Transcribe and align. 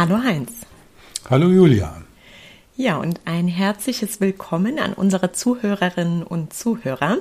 Hallo 0.00 0.16
Heinz. 0.24 0.52
Hallo 1.28 1.50
Julia. 1.50 1.94
Ja, 2.74 2.96
und 2.96 3.20
ein 3.26 3.48
herzliches 3.48 4.18
Willkommen 4.18 4.78
an 4.78 4.94
unsere 4.94 5.32
Zuhörerinnen 5.32 6.22
und 6.22 6.54
Zuhörer. 6.54 7.18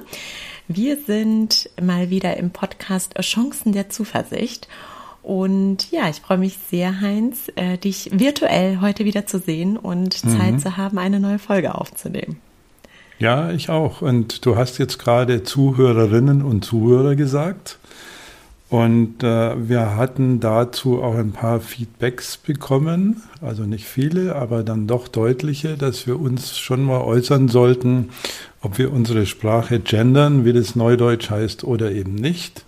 Wir 0.70 0.96
sind 0.96 1.70
mal 1.82 2.10
wieder 2.10 2.38
im 2.38 2.52
Podcast 2.52 3.16
Chancen 3.20 3.74
der 3.74 3.90
Zuversicht. 3.90 4.70
Und 5.24 5.92
ja, 5.92 6.08
ich 6.08 6.22
freue 6.22 6.38
mich 6.38 6.58
sehr, 6.70 7.02
Heinz, 7.02 7.52
äh, 7.58 7.78
dich 7.78 8.12
virtuell 8.14 8.80
heute 8.80 9.04
wieder 9.04 9.26
zu 9.26 9.40
sehen 9.40 9.76
und 9.76 10.24
mhm. 10.24 10.40
Zeit 10.40 10.62
zu 10.62 10.78
haben, 10.78 11.00
eine 11.00 11.20
neue 11.20 11.40
Folge 11.40 11.76
aufzunehmen. 11.76 12.40
Ja, 13.18 13.52
ich 13.52 13.70
auch. 13.70 14.02
Und 14.02 14.46
du 14.46 14.56
hast 14.56 14.78
jetzt 14.78 15.00
gerade 15.00 15.44
Zuhörerinnen 15.44 16.42
und 16.42 16.64
Zuhörer 16.64 17.18
gesagt. 17.18 17.78
Und 18.70 19.24
äh, 19.24 19.68
wir 19.68 19.96
hatten 19.96 20.40
dazu 20.40 21.02
auch 21.02 21.16
ein 21.16 21.32
paar 21.32 21.60
Feedbacks 21.60 22.38
bekommen, 22.38 23.24
also 23.42 23.64
nicht 23.64 23.86
viele, 23.86 24.36
aber 24.36 24.64
dann 24.64 24.86
doch 24.86 25.08
deutliche, 25.08 25.76
dass 25.76 26.06
wir 26.06 26.20
uns 26.20 26.56
schon 26.56 26.84
mal 26.84 27.02
äußern 27.02 27.48
sollten, 27.48 28.10
ob 28.62 28.78
wir 28.78 28.94
unsere 28.94 29.26
Sprache 29.26 29.80
gendern, 29.80 30.46
wie 30.46 30.54
das 30.54 30.76
Neudeutsch 30.76 31.32
heißt, 31.32 31.64
oder 31.64 31.92
eben 31.92 32.14
nicht. 32.14 32.64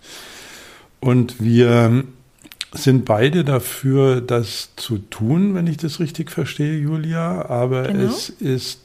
Und 1.02 1.40
wir 1.40 2.04
sind 2.74 3.06
beide 3.06 3.44
dafür, 3.44 4.22
das 4.22 4.70
zu 4.78 4.98
tun, 4.98 5.54
wenn 5.54 5.68
ich 5.68 5.78
das 5.78 6.00
richtig 6.00 6.32
verstehe, 6.32 6.80
Julia. 6.80 7.46
Aber 7.48 7.84
genau. 7.84 8.06
es 8.06 8.30
ist 8.30 8.80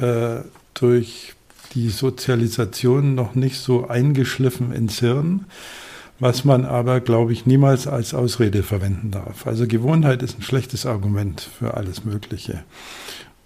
äh, 0.00 0.42
durch 0.74 1.34
die 1.74 1.88
Sozialisation 1.88 3.16
noch 3.16 3.34
nicht 3.34 3.58
so 3.58 3.88
eingeschliffen 3.88 4.72
ins 4.72 5.00
Hirn 5.00 5.46
was 6.20 6.44
man 6.44 6.66
aber, 6.66 7.00
glaube 7.00 7.32
ich, 7.32 7.46
niemals 7.46 7.86
als 7.86 8.14
Ausrede 8.14 8.62
verwenden 8.62 9.10
darf. 9.10 9.46
Also 9.46 9.66
Gewohnheit 9.66 10.22
ist 10.22 10.38
ein 10.38 10.42
schlechtes 10.42 10.86
Argument 10.86 11.40
für 11.40 11.74
alles 11.74 12.04
Mögliche. 12.04 12.62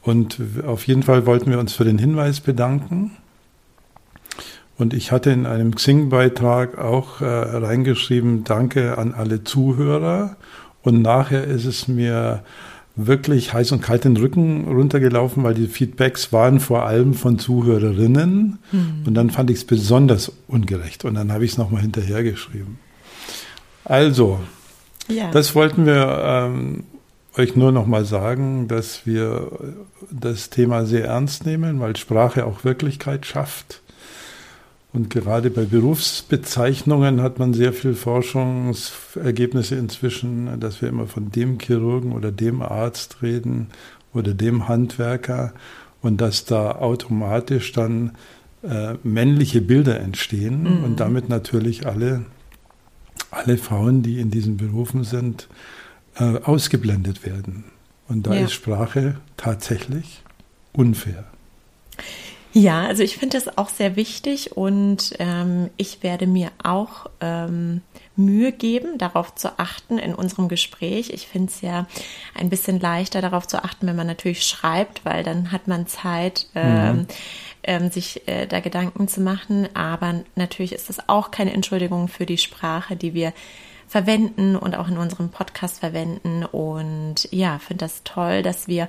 Und 0.03 0.39
auf 0.67 0.87
jeden 0.87 1.05
Fall 1.05 1.25
wollten 1.25 1.51
wir 1.51 1.59
uns 1.59 1.73
für 1.73 1.85
den 1.85 1.99
Hinweis 1.99 2.41
bedanken. 2.41 3.13
Und 4.77 4.93
ich 4.93 5.13
hatte 5.13 5.31
in 5.31 5.47
einem 5.47 5.75
Xing-Beitrag 5.75 6.79
auch 6.79 7.21
äh, 7.21 7.25
reingeschrieben, 7.27 8.43
danke 8.43 8.99
an 8.99 9.15
alle 9.15 9.45
Zuhörer. 9.45 10.37
Und 10.83 11.01
nachher 11.01 11.45
ist 11.45 11.65
es 11.65 11.87
mir 11.87 12.43
wirklich 12.97 13.53
heiß 13.53 13.73
und 13.73 13.83
kalt 13.83 14.05
den 14.05 14.17
Rücken 14.17 14.67
runtergelaufen, 14.69 15.43
weil 15.43 15.55
die 15.55 15.67
Feedbacks 15.67 16.33
waren 16.33 16.61
vor 16.61 16.85
allem 16.87 17.15
von 17.15 17.39
Zuhörerinnen. 17.39 18.59
Mhm. 18.71 19.03
Und 19.05 19.15
dann 19.15 19.31
fand 19.31 19.51
ich 19.51 19.59
es 19.59 19.65
besonders 19.65 20.33
ungerecht. 20.47 21.05
Und 21.05 21.15
dann 21.15 21.33
habe 21.33 21.45
ich 21.45 21.53
es 21.53 21.59
nochmal 21.59 21.83
hinterhergeschrieben. 21.83 22.79
Also, 23.85 24.41
ja. 25.09 25.31
das 25.31 25.55
wollten 25.55 25.87
wir 25.87 26.23
ähm, 26.25 26.85
euch 27.37 27.57
nur 27.57 27.73
nochmal 27.73 28.05
sagen, 28.05 28.69
dass 28.69 29.07
wir 29.07 29.51
das 30.11 30.51
Thema 30.51 30.87
sehr 30.87 31.07
ernst 31.07 31.45
nehmen, 31.47 31.81
weil 31.81 31.97
Sprache 31.97 32.47
auch 32.47 32.65
Wirklichkeit 32.65 33.27
schafft. 33.27 33.83
Und 34.95 35.11
gerade 35.11 35.51
bei 35.51 35.65
Berufsbezeichnungen 35.65 37.21
hat 37.21 37.41
man 37.41 37.53
sehr 37.53 37.73
viel 37.73 37.95
Forschungsergebnisse 37.95 39.75
inzwischen, 39.75 40.61
dass 40.61 40.81
wir 40.81 40.89
immer 40.89 41.09
von 41.09 41.33
dem 41.33 41.59
Chirurgen 41.59 42.13
oder 42.13 42.31
dem 42.31 42.63
Arzt 42.63 43.21
reden 43.21 43.71
oder 44.13 44.35
dem 44.35 44.69
Handwerker 44.69 45.53
und 46.01 46.21
dass 46.21 46.45
da 46.45 46.77
automatisch 46.77 47.73
dann 47.73 48.13
äh, 48.63 48.95
männliche 49.03 49.61
Bilder 49.61 49.99
entstehen 49.99 50.63
mhm. 50.63 50.85
und 50.85 51.01
damit 51.01 51.29
natürlich 51.29 51.89
alle, 51.89 52.25
alle 53.33 53.59
Frauen, 53.59 54.05
die 54.05 54.21
in 54.21 54.31
diesen 54.31 54.59
Berufen 54.59 55.03
sind, 55.03 55.49
äh, 56.15 56.39
ausgeblendet 56.39 57.27
werden. 57.27 57.65
Und 58.07 58.29
da 58.29 58.35
ja. 58.35 58.45
ist 58.45 58.53
Sprache 58.53 59.17
tatsächlich 59.37 60.23
unfair. 60.73 61.25
Ja, 62.57 62.87
also 62.87 63.03
ich 63.03 63.17
finde 63.17 63.37
das 63.37 63.59
auch 63.59 63.69
sehr 63.69 63.97
wichtig 63.97 64.57
und 64.57 65.13
ähm, 65.19 65.71
ich 65.77 66.05
werde 66.05 66.29
mir 66.29 66.53
auch 66.63 67.07
ähm, 67.21 67.83
Mühe 68.15 68.53
geben, 68.53 68.97
darauf 68.97 69.35
zu 69.35 69.59
achten 69.59 69.99
in 69.99 70.15
unserem 70.15 70.49
Gespräch. 70.49 71.11
Ich 71.11 71.27
finde 71.27 71.51
es 71.51 71.63
ja 71.63 71.89
ein 72.33 72.51
bisschen 72.51 72.79
leichter, 72.79 73.21
darauf 73.21 73.49
zu 73.49 73.65
achten, 73.65 73.89
wenn 73.89 73.97
man 73.97 74.07
natürlich 74.07 74.45
schreibt, 74.45 75.05
weil 75.05 75.25
dann 75.25 75.51
hat 75.51 75.67
man 75.67 75.89
Zeit, 75.89 76.47
ähm, 76.55 76.99
mhm. 76.99 77.07
ähm, 77.65 77.91
sich 77.91 78.29
äh, 78.29 78.47
da 78.47 78.61
Gedanken 78.61 79.09
zu 79.09 79.21
machen. 79.21 79.69
Aber 79.75 80.23
natürlich 80.37 80.73
ist 80.73 80.89
das 80.89 81.09
auch 81.09 81.33
keine 81.33 81.53
Entschuldigung 81.53 82.07
für 82.07 82.25
die 82.25 82.39
Sprache, 82.39 82.95
die 82.95 83.15
wir 83.15 83.33
verwenden 83.89 84.55
und 84.55 84.77
auch 84.77 84.87
in 84.87 84.97
unserem 84.97 85.31
Podcast 85.31 85.81
verwenden. 85.81 86.45
Und 86.45 87.29
ja, 87.33 87.59
finde 87.59 87.85
das 87.85 88.05
toll, 88.05 88.43
dass 88.45 88.69
wir 88.69 88.89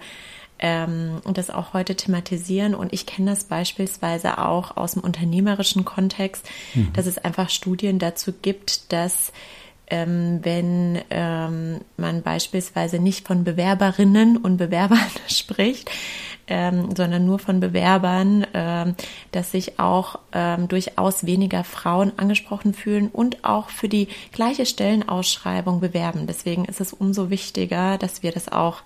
ähm, 0.60 1.22
und 1.24 1.38
das 1.38 1.50
auch 1.50 1.74
heute 1.74 1.96
thematisieren. 1.96 2.76
Und 2.76 2.94
ich 2.94 3.06
kenne 3.06 3.32
das 3.32 3.46
beispielsweise 3.46 4.38
auch 4.38 4.78
aus 4.78 4.94
dem 4.94 5.04
unternehmerischen 5.04 5.86
Kontext, 5.86 6.48
mhm. 6.74 6.94
dass 6.94 7.06
es 7.06 7.18
einfach 7.18 7.50
Studien 7.50 8.00
dazu 8.00 8.34
gibt, 8.34 8.92
dass 8.92 9.32
ähm, 9.88 10.40
wenn 10.42 11.02
ähm, 11.10 11.82
man 11.98 12.24
beispielsweise 12.24 13.00
nicht 13.00 13.28
von 13.28 13.44
Bewerberinnen 13.44 14.38
und 14.38 14.58
Bewerbern 14.58 15.00
spricht, 15.28 15.92
ähm, 16.48 16.96
sondern 16.96 17.26
nur 17.26 17.40
von 17.40 17.60
Bewerbern, 17.60 18.46
ähm, 18.54 18.96
dass 19.32 19.52
sich 19.52 19.80
auch 19.80 20.20
ähm, 20.32 20.68
durchaus 20.68 21.26
weniger 21.26 21.64
Frauen 21.64 22.14
angesprochen 22.18 22.74
fühlen 22.74 23.10
und 23.10 23.44
auch 23.44 23.70
für 23.70 23.90
die 23.90 24.08
gleiche 24.32 24.66
Stellenausschreibung 24.66 25.80
bewerben. 25.80 26.28
Deswegen 26.28 26.66
ist 26.66 26.82
es 26.82 26.94
umso 26.94 27.30
wichtiger, 27.30 27.98
dass 27.98 28.24
wir 28.24 28.32
das 28.32 28.52
auch 28.52 28.82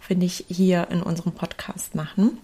finde 0.00 0.26
ich, 0.26 0.44
hier 0.48 0.88
in 0.90 1.02
unserem 1.02 1.32
Podcast 1.32 1.94
machen. 1.94 2.38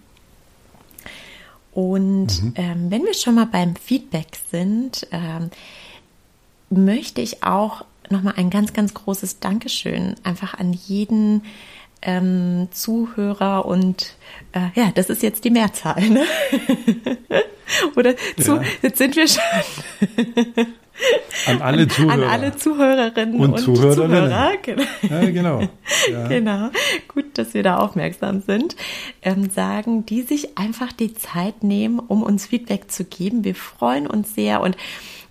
Und 1.73 2.43
mhm. 2.43 2.53
ähm, 2.57 2.91
wenn 2.91 3.05
wir 3.05 3.15
schon 3.15 3.35
mal 3.35 3.47
beim 3.47 3.75
Feedback 3.77 4.39
sind, 4.51 5.07
ähm, 5.11 5.51
möchte 6.71 7.21
ich 7.21 7.43
auch 7.43 7.85
nochmal 8.11 8.35
ein 8.37 8.51
ganz, 8.51 8.73
ganz 8.73 8.95
großes 8.95 9.41
Dankeschön 9.41 10.15
einfach 10.23 10.55
an 10.55 10.73
jeden 10.73 11.43
ähm, 12.03 12.69
Zuhörer 12.71 13.65
und 13.65 14.17
äh, 14.53 14.69
ja, 14.75 14.93
das 14.95 15.09
ist 15.09 15.23
jetzt 15.23 15.45
die 15.45 15.51
Mehrzahl, 15.51 16.09
ne? 16.09 16.25
Oder 17.97 18.15
zu, 18.39 18.57
ja. 18.57 18.63
jetzt 18.83 18.99
sind 18.99 19.17
wir 19.17 19.27
schon. 19.27 19.43
An 21.47 21.61
alle 21.61 21.89
Zuhörer. 21.89 22.13
An 22.13 22.23
alle 22.23 22.57
Zuhörerinnen 22.57 23.41
und, 23.41 23.53
und 23.53 23.59
Zuhörer. 23.59 24.57
Genau. 24.63 24.83
Ja, 25.03 25.31
genau. 25.31 25.61
Ja. 26.11 26.27
genau. 26.29 26.71
Gut, 27.09 27.37
dass 27.37 27.55
wir 27.55 27.63
da 27.63 27.79
aufmerksam 27.79 28.41
sind. 28.41 28.77
Ähm, 29.23 29.51
sagen, 29.51 30.07
die 30.07 30.23
sich 30.23 30.57
einfach 30.57 30.93
die 30.93 31.15
Zeit 31.15 31.63
nehmen, 31.63 31.99
um 31.99 32.23
uns 32.23 32.47
Feedback 32.47 32.91
zu 32.91 33.05
geben. 33.05 33.45
Wir 33.45 33.55
freuen 33.55 34.07
uns 34.07 34.35
sehr 34.35 34.61
und 34.61 34.77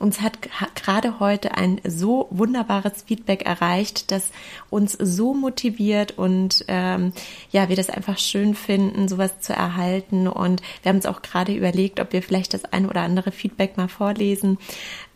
uns 0.04 0.20
hat 0.20 0.40
gerade 0.76 1.22
heute 1.22 1.56
ein 1.56 1.80
so 1.88 2.28
wunderbares 2.30 3.04
Feedback 3.04 3.44
erreicht, 3.44 4.12
das 4.12 4.32
uns 4.70 4.92
so 5.00 5.34
motiviert 5.34 6.18
und 6.18 6.66
ähm, 6.68 7.14
ja, 7.52 7.70
wir 7.70 7.78
das 7.78 7.90
einfach 7.90 8.18
schön 8.18 8.54
finden, 8.54 9.08
sowas 9.08 9.40
zu 9.40 9.54
erhalten. 9.54 10.28
Und 10.28 10.62
wir 10.82 10.90
haben 10.90 10.98
uns 10.98 11.06
auch 11.06 11.22
gerade 11.22 11.54
überlegt, 11.54 12.02
ob 12.02 12.12
wir 12.12 12.22
vielleicht 12.22 12.54
das 12.54 12.66
ein 12.66 12.86
oder 12.86 13.02
andere 13.02 13.32
Feedback 13.32 13.78
mal 13.78 13.88
vorlesen. 13.88 14.58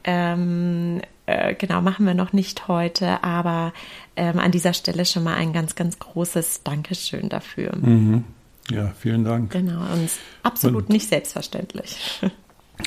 Ähm, 0.07 1.01
äh, 1.25 1.53
genau, 1.56 1.81
machen 1.81 2.06
wir 2.06 2.13
noch 2.13 2.31
nicht 2.31 2.69
heute, 2.69 3.23
aber 3.23 3.73
ähm, 4.16 4.40
an 4.40 4.51
dieser 4.51 4.73
Stelle 4.73 5.06
schon 5.06 5.23
mal 5.23 5.35
ein 5.35 5.51
ganz, 5.51 5.75
ganz 5.75 6.00
großes 6.00 6.63
Dankeschön 6.63 7.28
dafür. 7.28 7.75
Mhm. 7.75 8.24
Ja, 8.71 8.94
vielen 8.98 9.25
Dank. 9.25 9.51
Genau, 9.51 9.81
und 9.94 10.09
absolut 10.44 10.83
und 10.83 10.89
nicht 10.89 11.07
selbstverständlich. 11.07 12.21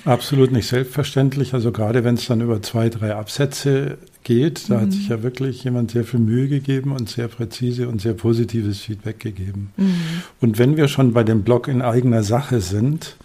Absolut 0.04 0.52
nicht 0.52 0.68
selbstverständlich. 0.68 1.52
Also 1.52 1.72
gerade 1.72 2.04
wenn 2.04 2.14
es 2.14 2.26
dann 2.26 2.40
über 2.40 2.62
zwei, 2.62 2.88
drei 2.88 3.16
Absätze 3.16 3.98
geht, 4.22 4.70
da 4.70 4.76
mhm. 4.76 4.80
hat 4.82 4.92
sich 4.92 5.08
ja 5.08 5.24
wirklich 5.24 5.64
jemand 5.64 5.90
sehr 5.90 6.04
viel 6.04 6.20
Mühe 6.20 6.46
gegeben 6.46 6.92
und 6.92 7.08
sehr 7.08 7.26
präzise 7.26 7.88
und 7.88 8.00
sehr 8.00 8.14
positives 8.14 8.80
Feedback 8.80 9.18
gegeben. 9.18 9.72
Mhm. 9.76 10.22
Und 10.40 10.58
wenn 10.58 10.76
wir 10.76 10.86
schon 10.86 11.12
bei 11.12 11.24
dem 11.24 11.42
Blog 11.42 11.66
in 11.66 11.82
eigener 11.82 12.22
Sache 12.22 12.60
sind, 12.60 13.16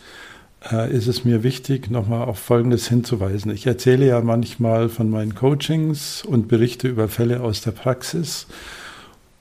ist 0.90 1.08
es 1.08 1.24
mir 1.24 1.44
wichtig, 1.44 1.92
nochmal 1.92 2.28
auf 2.28 2.40
Folgendes 2.40 2.88
hinzuweisen. 2.88 3.52
Ich 3.52 3.68
erzähle 3.68 4.08
ja 4.08 4.22
manchmal 4.22 4.90
von 4.90 5.10
meinen 5.10 5.36
Coachings 5.36 6.24
und 6.26 6.48
berichte 6.48 6.88
über 6.88 7.08
Fälle 7.08 7.42
aus 7.42 7.62
der 7.62 7.72
Praxis. 7.72 8.48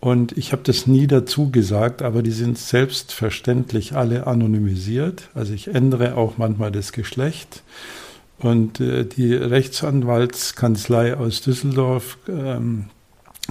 Und 0.00 0.36
ich 0.36 0.52
habe 0.52 0.60
das 0.64 0.86
nie 0.86 1.06
dazu 1.06 1.50
gesagt, 1.50 2.02
aber 2.02 2.22
die 2.22 2.30
sind 2.30 2.58
selbstverständlich 2.58 3.96
alle 3.96 4.26
anonymisiert. 4.26 5.30
Also 5.34 5.54
ich 5.54 5.68
ändere 5.68 6.16
auch 6.18 6.36
manchmal 6.36 6.70
das 6.70 6.92
Geschlecht. 6.92 7.62
Und 8.38 8.80
äh, 8.80 9.06
die 9.06 9.32
Rechtsanwaltskanzlei 9.32 11.16
aus 11.16 11.40
Düsseldorf 11.40 12.18
ähm, 12.28 12.90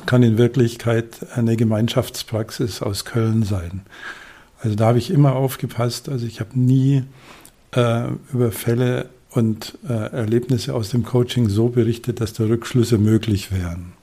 kann 0.06 0.22
in 0.22 0.38
Wirklichkeit 0.38 1.26
eine 1.36 1.56
Gemeinschaftspraxis 1.56 2.84
aus 2.84 3.04
Köln 3.04 3.42
sein. 3.42 3.82
Also 4.60 4.76
da 4.76 4.86
habe 4.86 5.00
ich 5.00 5.10
immer 5.10 5.36
aufgepasst. 5.36 6.08
Also 6.08 6.28
ich 6.28 6.40
habe 6.40 6.60
nie 6.60 7.04
äh, 7.76 8.08
über 8.32 8.52
Fälle 8.52 9.10
und 9.32 9.78
äh, 9.88 9.94
Erlebnisse 9.94 10.74
aus 10.74 10.90
dem 10.90 11.04
Coaching 11.04 11.50
so 11.50 11.70
berichtet, 11.70 12.22
dass 12.22 12.34
da 12.34 12.44
Rückschlüsse 12.44 12.98
möglich 12.98 13.52
wären. 13.52 13.94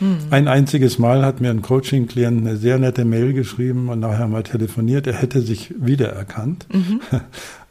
Mhm. 0.00 0.18
Ein 0.30 0.48
einziges 0.48 0.98
Mal 0.98 1.24
hat 1.24 1.40
mir 1.40 1.50
ein 1.50 1.62
Coaching-Klient 1.62 2.40
eine 2.40 2.56
sehr 2.56 2.78
nette 2.78 3.04
Mail 3.04 3.32
geschrieben 3.32 3.88
und 3.88 4.00
nachher 4.00 4.26
mal 4.26 4.42
telefoniert. 4.42 5.06
Er 5.06 5.14
hätte 5.14 5.42
sich 5.42 5.74
wiedererkannt. 5.78 6.66
Mhm. 6.72 7.00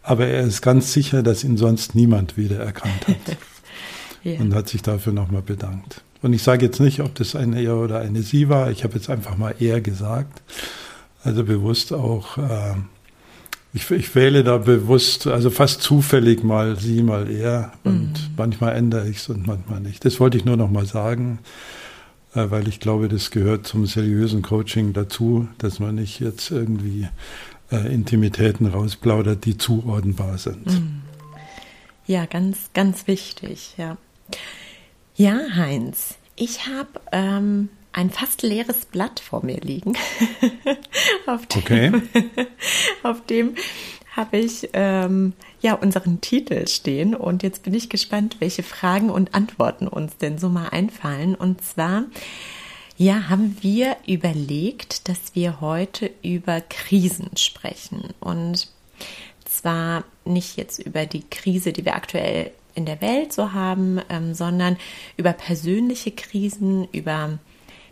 Aber 0.03 0.27
er 0.27 0.43
ist 0.43 0.61
ganz 0.61 0.93
sicher, 0.93 1.23
dass 1.23 1.43
ihn 1.43 1.57
sonst 1.57 1.93
niemand 1.93 2.37
wiedererkannt 2.37 3.07
hat. 3.07 3.37
ja. 4.23 4.39
Und 4.39 4.55
hat 4.55 4.69
sich 4.69 4.81
dafür 4.81 5.13
nochmal 5.13 5.41
bedankt. 5.41 6.03
Und 6.21 6.33
ich 6.33 6.43
sage 6.43 6.65
jetzt 6.65 6.79
nicht, 6.79 7.01
ob 7.01 7.15
das 7.15 7.35
eine 7.35 7.61
er 7.61 7.77
oder 7.77 7.99
eine 7.99 8.21
sie 8.21 8.49
war. 8.49 8.71
Ich 8.71 8.83
habe 8.83 8.95
jetzt 8.95 9.09
einfach 9.09 9.37
mal 9.37 9.55
er 9.59 9.81
gesagt. 9.81 10.41
Also 11.23 11.43
bewusst 11.43 11.93
auch, 11.93 12.37
äh, 12.37 12.75
ich, 13.73 13.89
ich, 13.91 14.15
wähle 14.15 14.43
da 14.43 14.57
bewusst, 14.57 15.27
also 15.27 15.49
fast 15.49 15.81
zufällig 15.81 16.43
mal 16.43 16.77
sie, 16.79 17.03
mal 17.03 17.29
er. 17.29 17.73
Und 17.83 18.13
mhm. 18.13 18.33
manchmal 18.35 18.75
ändere 18.75 19.07
ich 19.07 19.17
es 19.17 19.29
und 19.29 19.45
manchmal 19.45 19.79
nicht. 19.79 20.03
Das 20.05 20.19
wollte 20.19 20.37
ich 20.37 20.45
nur 20.45 20.57
noch 20.57 20.71
mal 20.71 20.85
sagen, 20.85 21.39
äh, 22.33 22.49
weil 22.49 22.67
ich 22.67 22.79
glaube, 22.79 23.09
das 23.09 23.31
gehört 23.31 23.67
zum 23.67 23.85
seriösen 23.85 24.41
Coaching 24.41 24.93
dazu, 24.93 25.47
dass 25.59 25.79
man 25.79 25.95
nicht 25.95 26.19
jetzt 26.19 26.49
irgendwie 26.49 27.07
äh, 27.71 27.93
Intimitäten 27.93 28.67
rausplaudert, 28.67 29.45
die 29.45 29.57
zuordnenbar 29.57 30.37
sind. 30.37 30.65
Mhm. 30.65 31.01
Ja, 32.07 32.25
ganz, 32.25 32.71
ganz 32.73 33.05
wichtig, 33.05 33.75
ja. 33.77 33.97
Ja, 35.15 35.39
Heinz, 35.53 36.15
ich 36.35 36.65
habe 36.65 37.01
ähm, 37.11 37.69
ein 37.93 38.09
fast 38.09 38.41
leeres 38.41 38.85
Blatt 38.85 39.19
vor 39.19 39.43
mir 39.43 39.59
liegen. 39.61 39.97
auf 41.25 41.45
dem, 41.47 41.95
okay. 41.95 42.47
auf 43.03 43.25
dem 43.25 43.55
habe 44.15 44.37
ich 44.37 44.69
ähm, 44.73 45.33
ja 45.61 45.75
unseren 45.75 46.21
Titel 46.21 46.67
stehen 46.67 47.15
und 47.15 47.43
jetzt 47.43 47.63
bin 47.63 47.73
ich 47.73 47.89
gespannt, 47.89 48.37
welche 48.39 48.63
Fragen 48.63 49.09
und 49.09 49.33
Antworten 49.33 49.87
uns 49.87 50.17
denn 50.17 50.37
so 50.37 50.49
mal 50.49 50.69
einfallen. 50.69 51.35
Und 51.35 51.63
zwar 51.63 52.05
ja, 52.97 53.29
haben 53.29 53.57
wir 53.61 53.95
überlegt, 54.05 55.07
dass 55.07 55.33
wir 55.33 55.61
heute 55.61 56.11
über 56.21 56.59
Krisen 56.59 57.37
sprechen 57.37 58.13
und 58.19 58.67
zwar 59.45 60.03
nicht 60.25 60.57
jetzt 60.57 60.79
über 60.79 61.05
die 61.05 61.23
Krise, 61.29 61.71
die 61.71 61.85
wir 61.85 61.95
aktuell 61.95 62.51
in 62.75 62.85
der 62.85 63.01
Welt 63.01 63.33
so 63.33 63.53
haben, 63.53 63.99
ähm, 64.09 64.33
sondern 64.33 64.77
über 65.17 65.33
persönliche 65.33 66.11
Krisen, 66.11 66.87
über 66.91 67.39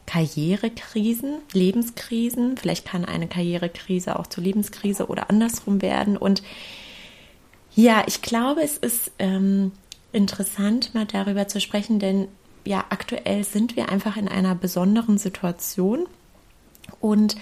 Karrierekrisen, 0.07 1.39
Lebenskrisen. 1.53 2.57
Vielleicht 2.57 2.85
kann 2.85 3.05
eine 3.05 3.27
Karrierekrise 3.27 4.17
auch 4.17 4.25
zur 4.25 4.43
Lebenskrise 4.43 5.07
oder 5.07 5.29
andersrum 5.29 5.81
werden. 5.83 6.17
Und 6.17 6.41
ja, 7.75 8.03
ich 8.07 8.23
glaube, 8.23 8.63
es 8.63 8.77
ist 8.77 9.11
ähm, 9.19 9.73
interessant, 10.11 10.95
mal 10.95 11.05
darüber 11.05 11.47
zu 11.47 11.61
sprechen, 11.61 11.99
denn 11.99 12.27
ja, 12.65 12.85
aktuell 12.89 13.43
sind 13.43 13.75
wir 13.75 13.89
einfach 13.89 14.17
in 14.17 14.27
einer 14.27 14.55
besonderen 14.55 15.17
Situation. 15.17 16.07
Und 16.99 17.35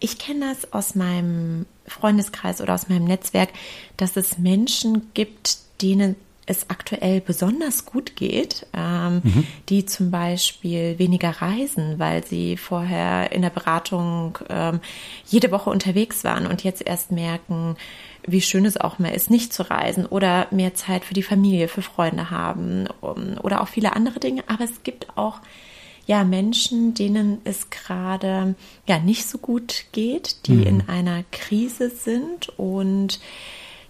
ich 0.00 0.18
kenne 0.18 0.52
das 0.52 0.72
aus 0.72 0.94
meinem 0.94 1.66
Freundeskreis 1.86 2.60
oder 2.60 2.74
aus 2.74 2.88
meinem 2.88 3.04
Netzwerk, 3.04 3.50
dass 3.96 4.16
es 4.16 4.38
Menschen 4.38 5.10
gibt, 5.14 5.58
denen 5.82 6.16
es 6.46 6.68
aktuell 6.68 7.20
besonders 7.20 7.86
gut 7.86 8.16
geht, 8.16 8.66
ähm, 8.74 9.20
mhm. 9.22 9.46
die 9.68 9.86
zum 9.86 10.10
Beispiel 10.10 10.98
weniger 10.98 11.30
reisen, 11.30 11.98
weil 11.98 12.24
sie 12.24 12.56
vorher 12.56 13.32
in 13.32 13.42
der 13.42 13.50
Beratung 13.50 14.38
ähm, 14.48 14.80
jede 15.26 15.50
Woche 15.50 15.70
unterwegs 15.70 16.24
waren 16.24 16.46
und 16.46 16.62
jetzt 16.62 16.86
erst 16.86 17.10
merken, 17.12 17.76
wie 18.26 18.40
schön 18.40 18.64
es 18.64 18.76
auch 18.76 18.98
mal 18.98 19.08
ist, 19.08 19.30
nicht 19.30 19.52
zu 19.52 19.68
reisen 19.68 20.06
oder 20.06 20.46
mehr 20.50 20.74
Zeit 20.74 21.04
für 21.04 21.14
die 21.14 21.22
Familie, 21.22 21.68
für 21.68 21.82
Freunde 21.82 22.30
haben 22.30 22.86
um, 23.00 23.38
oder 23.42 23.60
auch 23.60 23.68
viele 23.68 23.94
andere 23.94 24.20
Dinge. 24.20 24.44
Aber 24.46 24.64
es 24.64 24.82
gibt 24.82 25.16
auch 25.16 25.40
ja 26.06 26.24
Menschen, 26.24 26.94
denen 26.94 27.40
es 27.44 27.70
gerade 27.70 28.54
ja 28.86 28.98
nicht 28.98 29.26
so 29.26 29.38
gut 29.38 29.84
geht, 29.92 30.46
die 30.46 30.52
mhm. 30.52 30.66
in 30.66 30.88
einer 30.88 31.24
Krise 31.32 31.90
sind 31.90 32.50
und 32.58 33.20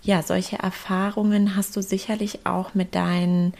ja, 0.04 0.22
solche 0.22 0.58
Erfahrungen 0.58 1.56
hast 1.56 1.76
du 1.76 1.82
sicherlich 1.82 2.40
auch 2.44 2.74
mit 2.74 2.94
deinen 2.94 3.54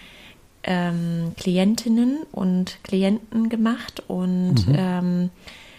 ähm, 0.62 1.32
Klientinnen 1.36 2.18
und 2.32 2.78
Klienten 2.84 3.48
gemacht 3.48 4.02
und 4.06 4.68
mhm. 4.68 4.74
ähm, 4.76 5.30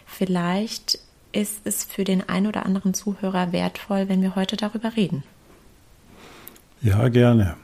vielleicht 0.06 1.00
ist 1.32 1.62
es 1.66 1.84
für 1.84 2.04
den 2.04 2.28
einen 2.28 2.48
oder 2.48 2.66
anderen 2.66 2.94
Zuhörer 2.94 3.52
wertvoll, 3.52 4.10
wenn 4.10 4.22
wir 4.22 4.36
heute 4.36 4.58
darüber 4.58 4.96
reden. 4.96 5.24
Ja, 6.82 7.10
gerne. 7.10 7.56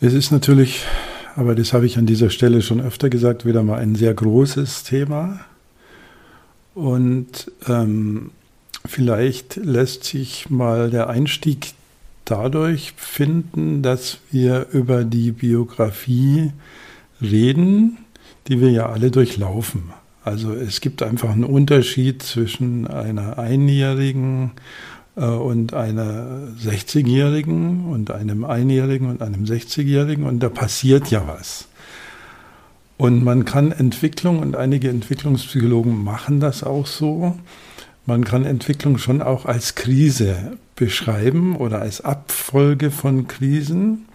Es 0.00 0.12
ist 0.12 0.30
natürlich, 0.30 0.84
aber 1.36 1.54
das 1.54 1.72
habe 1.72 1.86
ich 1.86 1.96
an 1.96 2.06
dieser 2.06 2.30
Stelle 2.30 2.62
schon 2.62 2.80
öfter 2.80 3.08
gesagt, 3.08 3.46
wieder 3.46 3.62
mal 3.62 3.78
ein 3.78 3.94
sehr 3.94 4.12
großes 4.12 4.82
Thema. 4.82 5.40
Und 6.74 7.50
ähm, 7.68 8.32
Vielleicht 8.86 9.56
lässt 9.56 10.04
sich 10.04 10.50
mal 10.50 10.90
der 10.90 11.08
Einstieg 11.08 11.72
dadurch 12.24 12.92
finden, 12.96 13.82
dass 13.82 14.18
wir 14.30 14.66
über 14.72 15.04
die 15.04 15.32
Biografie 15.32 16.52
reden, 17.20 17.98
die 18.46 18.60
wir 18.60 18.70
ja 18.70 18.90
alle 18.90 19.10
durchlaufen. 19.10 19.92
Also 20.22 20.52
es 20.52 20.80
gibt 20.80 21.02
einfach 21.02 21.30
einen 21.30 21.44
Unterschied 21.44 22.22
zwischen 22.22 22.86
einer 22.86 23.38
Einjährigen 23.38 24.52
äh, 25.16 25.24
und 25.24 25.74
einer 25.74 26.48
60-Jährigen 26.62 27.86
und 27.86 28.10
einem 28.10 28.44
Einjährigen 28.44 29.08
und 29.08 29.22
einem 29.22 29.44
60-Jährigen 29.44 30.24
und 30.24 30.40
da 30.40 30.48
passiert 30.48 31.10
ja 31.10 31.26
was. 31.26 31.68
Und 32.96 33.24
man 33.24 33.44
kann 33.44 33.72
Entwicklung 33.72 34.38
und 34.38 34.56
einige 34.56 34.88
Entwicklungspsychologen 34.88 36.04
machen 36.04 36.40
das 36.40 36.62
auch 36.62 36.86
so, 36.86 37.36
man 38.06 38.24
kann 38.24 38.44
Entwicklung 38.44 38.98
schon 38.98 39.22
auch 39.22 39.46
als 39.46 39.74
Krise 39.74 40.58
beschreiben 40.76 41.56
oder 41.56 41.80
als 41.80 42.02
Abfolge 42.02 42.90
von 42.90 43.28
Krisen, 43.28 44.06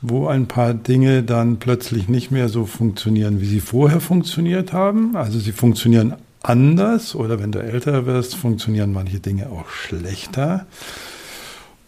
wo 0.00 0.28
ein 0.28 0.46
paar 0.46 0.74
Dinge 0.74 1.22
dann 1.22 1.58
plötzlich 1.58 2.08
nicht 2.08 2.30
mehr 2.30 2.48
so 2.48 2.66
funktionieren, 2.66 3.40
wie 3.40 3.46
sie 3.46 3.60
vorher 3.60 4.00
funktioniert 4.00 4.72
haben. 4.72 5.16
Also 5.16 5.38
sie 5.38 5.52
funktionieren 5.52 6.14
anders 6.42 7.14
oder 7.14 7.40
wenn 7.40 7.52
du 7.52 7.58
älter 7.58 8.06
wirst, 8.06 8.36
funktionieren 8.36 8.92
manche 8.92 9.20
Dinge 9.20 9.50
auch 9.50 9.68
schlechter. 9.68 10.66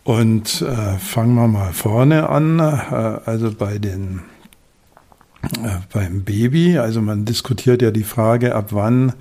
Und 0.03 0.62
äh, 0.62 0.99
fangen 0.99 1.35
wir 1.35 1.47
mal 1.47 1.73
vorne 1.73 2.29
an, 2.29 2.59
äh, 2.59 2.62
also 2.62 3.53
bei 3.53 3.79
den 3.79 4.23
äh, 5.43 5.79
beim 5.93 6.25
Baby. 6.25 6.79
Also 6.79 7.00
man 7.00 7.25
diskutiert 7.25 7.83
ja 7.83 7.91
die 7.91 8.03
Frage, 8.05 8.55
ab 8.55 8.69
wann 8.71 9.12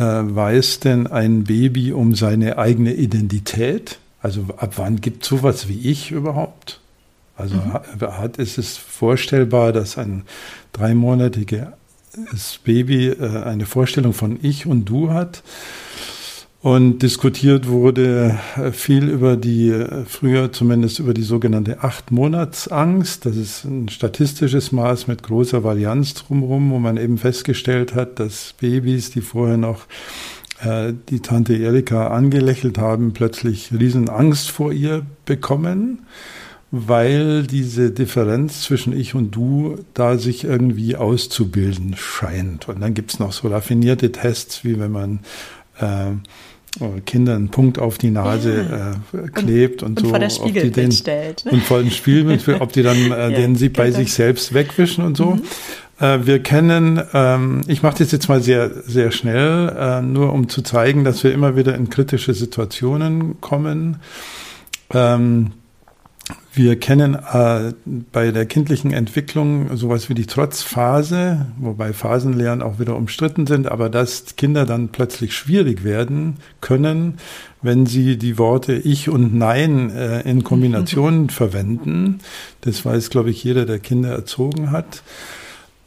weiß 0.00 0.80
denn 0.80 1.06
ein 1.06 1.44
Baby 1.44 1.92
um 1.92 2.14
seine 2.14 2.58
eigene 2.58 2.94
Identität? 2.94 3.98
Also 4.20 4.46
ab 4.56 4.74
wann 4.76 5.00
gibt 5.00 5.22
es 5.22 5.28
sowas 5.28 5.68
wie 5.68 5.90
ich 5.90 6.10
überhaupt? 6.10 6.80
Also 7.36 7.56
mhm. 7.56 7.72
hat, 8.00 8.36
ist 8.36 8.58
es 8.58 8.76
vorstellbar, 8.76 9.72
dass 9.72 9.98
ein 9.98 10.22
dreimonatiges 10.72 11.66
Baby 12.62 13.08
äh, 13.08 13.42
eine 13.42 13.66
Vorstellung 13.66 14.12
von 14.12 14.38
ich 14.40 14.66
und 14.66 14.84
du 14.84 15.10
hat? 15.10 15.42
Und 16.64 17.00
diskutiert 17.00 17.68
wurde 17.68 18.38
äh, 18.56 18.72
viel 18.72 19.10
über 19.10 19.36
die, 19.36 19.68
äh, 19.68 20.06
früher 20.06 20.50
zumindest 20.50 20.98
über 20.98 21.12
die 21.12 21.20
sogenannte 21.20 21.84
Acht-Monats-Angst. 21.84 23.26
Das 23.26 23.36
ist 23.36 23.64
ein 23.64 23.90
statistisches 23.90 24.72
Maß 24.72 25.06
mit 25.06 25.22
großer 25.22 25.62
Varianz 25.62 26.14
drumherum, 26.14 26.70
wo 26.70 26.78
man 26.78 26.96
eben 26.96 27.18
festgestellt 27.18 27.94
hat, 27.94 28.18
dass 28.18 28.54
Babys, 28.58 29.10
die 29.10 29.20
vorher 29.20 29.58
noch 29.58 29.84
äh, 30.62 30.94
die 31.10 31.20
Tante 31.20 31.54
Erika 31.54 32.06
angelächelt 32.06 32.78
haben, 32.78 33.12
plötzlich 33.12 33.70
riesen 33.70 34.08
Angst 34.08 34.50
vor 34.50 34.72
ihr 34.72 35.04
bekommen, 35.26 36.06
weil 36.70 37.42
diese 37.42 37.90
Differenz 37.90 38.62
zwischen 38.62 38.98
ich 38.98 39.14
und 39.14 39.32
du 39.32 39.76
da 39.92 40.16
sich 40.16 40.44
irgendwie 40.44 40.96
auszubilden 40.96 41.94
scheint. 41.94 42.70
Und 42.70 42.80
dann 42.80 42.94
gibt's 42.94 43.18
noch 43.18 43.32
so 43.32 43.48
raffinierte 43.48 44.12
Tests, 44.12 44.64
wie 44.64 44.80
wenn 44.80 44.92
man 44.92 45.18
äh, 45.78 46.12
Kindern 47.06 47.36
einen 47.36 47.48
Punkt 47.48 47.78
auf 47.78 47.98
die 47.98 48.10
Nase 48.10 48.66
ja. 49.14 49.20
äh, 49.20 49.28
klebt 49.28 49.82
und, 49.82 49.90
und, 49.90 49.98
und 49.98 50.04
so. 50.04 50.08
Vor 50.10 50.18
das 50.18 50.36
Spiegelbild 50.36 50.76
den, 50.76 50.92
stellt. 50.92 51.44
Ne? 51.44 51.52
Und 51.52 51.62
vor 51.62 51.80
dem 51.80 51.90
Spiegelbild, 51.90 52.48
ob 52.60 52.72
die 52.72 52.82
dann 52.82 52.96
äh, 52.96 53.08
ja, 53.08 53.30
den 53.30 53.56
sie 53.56 53.68
bei 53.68 53.86
genau. 53.86 53.98
sich 53.98 54.12
selbst 54.12 54.54
wegwischen 54.54 55.04
und 55.04 55.16
so. 55.16 55.32
Mhm. 55.32 55.42
Äh, 56.00 56.26
wir 56.26 56.42
kennen, 56.42 57.00
ähm, 57.12 57.60
ich 57.68 57.82
mache 57.82 57.98
das 57.98 58.10
jetzt 58.10 58.28
mal 58.28 58.42
sehr, 58.42 58.70
sehr 58.82 59.12
schnell, 59.12 59.74
äh, 59.78 60.02
nur 60.02 60.32
um 60.32 60.48
zu 60.48 60.62
zeigen, 60.62 61.04
dass 61.04 61.22
wir 61.22 61.32
immer 61.32 61.56
wieder 61.56 61.74
in 61.76 61.90
kritische 61.90 62.34
Situationen 62.34 63.40
kommen. 63.40 63.98
Ähm, 64.92 65.52
wir 66.52 66.78
kennen 66.78 67.14
äh, 67.14 67.72
bei 68.12 68.30
der 68.30 68.46
kindlichen 68.46 68.92
Entwicklung 68.92 69.76
sowas 69.76 70.08
wie 70.08 70.14
die 70.14 70.26
Trotzphase, 70.26 71.46
wobei 71.58 71.92
Phasenlehren 71.92 72.62
auch 72.62 72.78
wieder 72.78 72.96
umstritten 72.96 73.46
sind, 73.46 73.66
aber 73.66 73.90
dass 73.90 74.36
Kinder 74.36 74.64
dann 74.64 74.88
plötzlich 74.88 75.34
schwierig 75.34 75.84
werden 75.84 76.36
können, 76.60 77.18
wenn 77.60 77.86
sie 77.86 78.16
die 78.16 78.38
Worte 78.38 78.74
Ich 78.74 79.08
und 79.08 79.34
Nein 79.34 79.90
äh, 79.90 80.20
in 80.20 80.44
Kombination 80.44 81.28
verwenden. 81.30 82.20
Das 82.60 82.84
weiß, 82.84 83.10
glaube 83.10 83.30
ich, 83.30 83.42
jeder, 83.42 83.66
der 83.66 83.80
Kinder 83.80 84.10
erzogen 84.10 84.70
hat. 84.70 85.02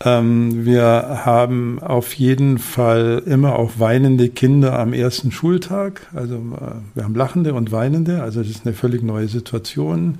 Ähm, 0.04 0.66
wir 0.66 1.22
haben 1.26 1.80
auf 1.80 2.14
jeden 2.14 2.60
Fall 2.60 3.24
immer 3.26 3.58
auch 3.58 3.74
weinende 3.78 4.30
Kinder 4.30 4.78
am 4.78 4.94
ersten 4.94 5.32
Schultag. 5.32 6.08
Also 6.14 6.36
äh, 6.36 6.76
wir 6.94 7.04
haben 7.04 7.16
lachende 7.16 7.54
und 7.54 7.72
weinende, 7.72 8.22
also 8.22 8.42
das 8.42 8.50
ist 8.50 8.66
eine 8.66 8.76
völlig 8.76 9.02
neue 9.02 9.28
Situation. 9.28 10.20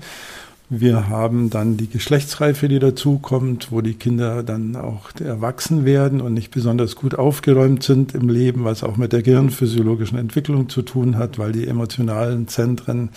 Wir 0.70 1.08
haben 1.08 1.48
dann 1.48 1.78
die 1.78 1.88
Geschlechtsreife, 1.88 2.68
die 2.68 2.78
dazukommt, 2.78 3.72
wo 3.72 3.80
die 3.80 3.94
Kinder 3.94 4.42
dann 4.42 4.76
auch 4.76 5.08
erwachsen 5.18 5.86
werden 5.86 6.20
und 6.20 6.34
nicht 6.34 6.50
besonders 6.50 6.94
gut 6.94 7.14
aufgeräumt 7.14 7.82
sind 7.82 8.14
im 8.14 8.28
Leben, 8.28 8.64
was 8.64 8.82
auch 8.82 8.98
mit 8.98 9.14
der 9.14 9.22
gehirnphysiologischen 9.22 10.18
Entwicklung 10.18 10.68
zu 10.68 10.82
tun 10.82 11.16
hat, 11.16 11.38
weil 11.38 11.52
die 11.52 11.66
emotionalen 11.66 12.48
Zentren 12.48 13.10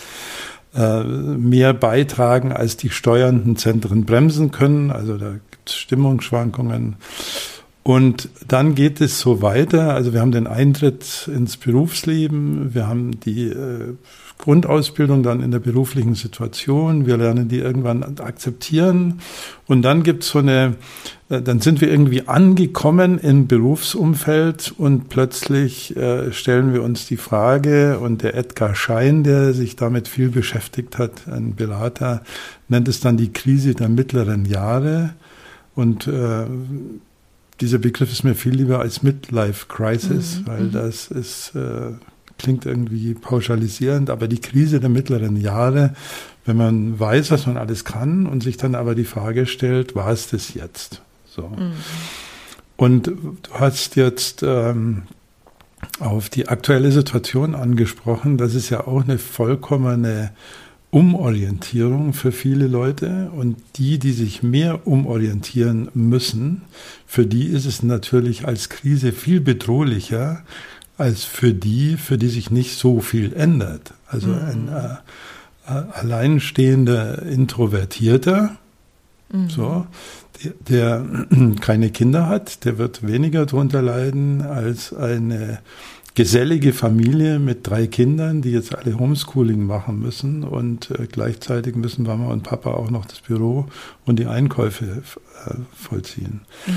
äh, 0.74 1.02
mehr 1.02 1.74
beitragen, 1.74 2.52
als 2.52 2.78
die 2.78 2.88
steuernden 2.88 3.56
Zentren 3.56 4.06
bremsen 4.06 4.50
können. 4.50 4.90
Also 4.90 5.18
da 5.18 5.34
Stimmungsschwankungen. 5.70 6.96
Und 7.84 8.28
dann 8.46 8.76
geht 8.76 9.00
es 9.00 9.18
so 9.18 9.42
weiter. 9.42 9.94
Also 9.94 10.12
wir 10.12 10.20
haben 10.20 10.30
den 10.30 10.46
Eintritt 10.46 11.28
ins 11.34 11.56
Berufsleben, 11.56 12.74
wir 12.74 12.86
haben 12.86 13.18
die 13.18 13.48
äh, 13.48 13.94
Grundausbildung 14.38 15.24
dann 15.24 15.40
in 15.40 15.50
der 15.50 15.58
beruflichen 15.58 16.14
Situation. 16.14 17.06
Wir 17.06 17.16
lernen 17.16 17.48
die 17.48 17.58
irgendwann 17.58 18.02
akzeptieren. 18.20 19.20
Und 19.66 19.82
dann 19.82 20.04
gibt's 20.04 20.28
so 20.28 20.38
eine, 20.38 20.76
äh, 21.28 21.42
dann 21.42 21.60
sind 21.60 21.80
wir 21.80 21.90
irgendwie 21.90 22.28
angekommen 22.28 23.18
im 23.18 23.48
Berufsumfeld 23.48 24.74
und 24.78 25.08
plötzlich 25.08 25.96
äh, 25.96 26.30
stellen 26.32 26.72
wir 26.72 26.84
uns 26.84 27.06
die 27.06 27.16
Frage 27.16 27.98
und 27.98 28.22
der 28.22 28.36
Edgar 28.36 28.76
Schein, 28.76 29.24
der 29.24 29.54
sich 29.54 29.74
damit 29.74 30.06
viel 30.06 30.28
beschäftigt 30.28 30.98
hat, 30.98 31.26
ein 31.26 31.56
Berater, 31.56 32.22
nennt 32.68 32.86
es 32.86 33.00
dann 33.00 33.16
die 33.16 33.32
Krise 33.32 33.74
der 33.74 33.88
mittleren 33.88 34.44
Jahre. 34.44 35.14
Und 35.74 36.06
äh, 36.06 36.44
dieser 37.60 37.78
Begriff 37.78 38.12
ist 38.12 38.24
mir 38.24 38.34
viel 38.34 38.54
lieber 38.54 38.80
als 38.80 39.02
Midlife 39.02 39.66
Crisis, 39.68 40.40
mhm. 40.40 40.46
weil 40.46 40.62
mhm. 40.64 40.72
das 40.72 41.08
ist 41.08 41.54
äh, 41.54 41.92
klingt 42.38 42.66
irgendwie 42.66 43.14
pauschalisierend, 43.14 44.10
aber 44.10 44.26
die 44.26 44.40
Krise 44.40 44.80
der 44.80 44.88
mittleren 44.88 45.36
Jahre, 45.36 45.94
wenn 46.44 46.56
man 46.56 46.98
weiß, 46.98 47.30
was 47.30 47.46
man 47.46 47.56
alles 47.56 47.84
kann 47.84 48.26
und 48.26 48.42
sich 48.42 48.56
dann 48.56 48.74
aber 48.74 48.94
die 48.94 49.04
Frage 49.04 49.46
stellt, 49.46 49.94
war 49.94 50.10
es 50.10 50.28
das 50.28 50.54
jetzt? 50.54 51.02
So. 51.24 51.48
Mhm. 51.48 51.72
Und 52.76 53.06
du 53.06 53.14
hast 53.52 53.94
jetzt 53.94 54.42
ähm, 54.42 55.02
auf 56.00 56.28
die 56.30 56.48
aktuelle 56.48 56.90
Situation 56.90 57.54
angesprochen. 57.54 58.38
Das 58.38 58.54
ist 58.54 58.70
ja 58.70 58.86
auch 58.86 59.04
eine 59.04 59.18
vollkommene 59.18 60.32
Umorientierung 60.92 62.12
für 62.12 62.32
viele 62.32 62.66
Leute 62.66 63.30
und 63.34 63.56
die, 63.76 63.98
die 63.98 64.12
sich 64.12 64.42
mehr 64.42 64.86
umorientieren 64.86 65.88
müssen, 65.94 66.62
für 67.06 67.24
die 67.24 67.46
ist 67.46 67.64
es 67.64 67.82
natürlich 67.82 68.46
als 68.46 68.68
Krise 68.68 69.12
viel 69.12 69.40
bedrohlicher, 69.40 70.44
als 70.98 71.24
für 71.24 71.54
die, 71.54 71.96
für 71.96 72.18
die 72.18 72.28
sich 72.28 72.50
nicht 72.50 72.76
so 72.76 73.00
viel 73.00 73.32
ändert. 73.32 73.94
Also 74.06 74.28
mhm. 74.28 74.34
ein 74.34 74.68
äh, 74.68 74.94
äh, 75.66 75.82
alleinstehender 75.92 77.22
Introvertierter, 77.22 78.58
mhm. 79.32 79.48
so, 79.48 79.86
der, 80.44 80.52
der 80.68 81.26
keine 81.62 81.88
Kinder 81.88 82.28
hat, 82.28 82.66
der 82.66 82.76
wird 82.76 83.06
weniger 83.06 83.46
darunter 83.46 83.80
leiden 83.80 84.42
als 84.42 84.92
eine 84.92 85.60
gesellige 86.14 86.72
Familie 86.72 87.38
mit 87.38 87.66
drei 87.66 87.86
Kindern, 87.86 88.42
die 88.42 88.50
jetzt 88.50 88.74
alle 88.74 88.98
Homeschooling 88.98 89.64
machen 89.64 89.98
müssen 90.00 90.44
und 90.44 90.90
äh, 90.90 91.06
gleichzeitig 91.06 91.76
müssen 91.76 92.04
Mama 92.04 92.32
und 92.32 92.42
Papa 92.42 92.72
auch 92.72 92.90
noch 92.90 93.06
das 93.06 93.20
Büro 93.20 93.66
und 94.04 94.18
die 94.18 94.26
Einkäufe 94.26 95.02
äh, 95.46 95.54
vollziehen. 95.74 96.42
Mhm. 96.66 96.72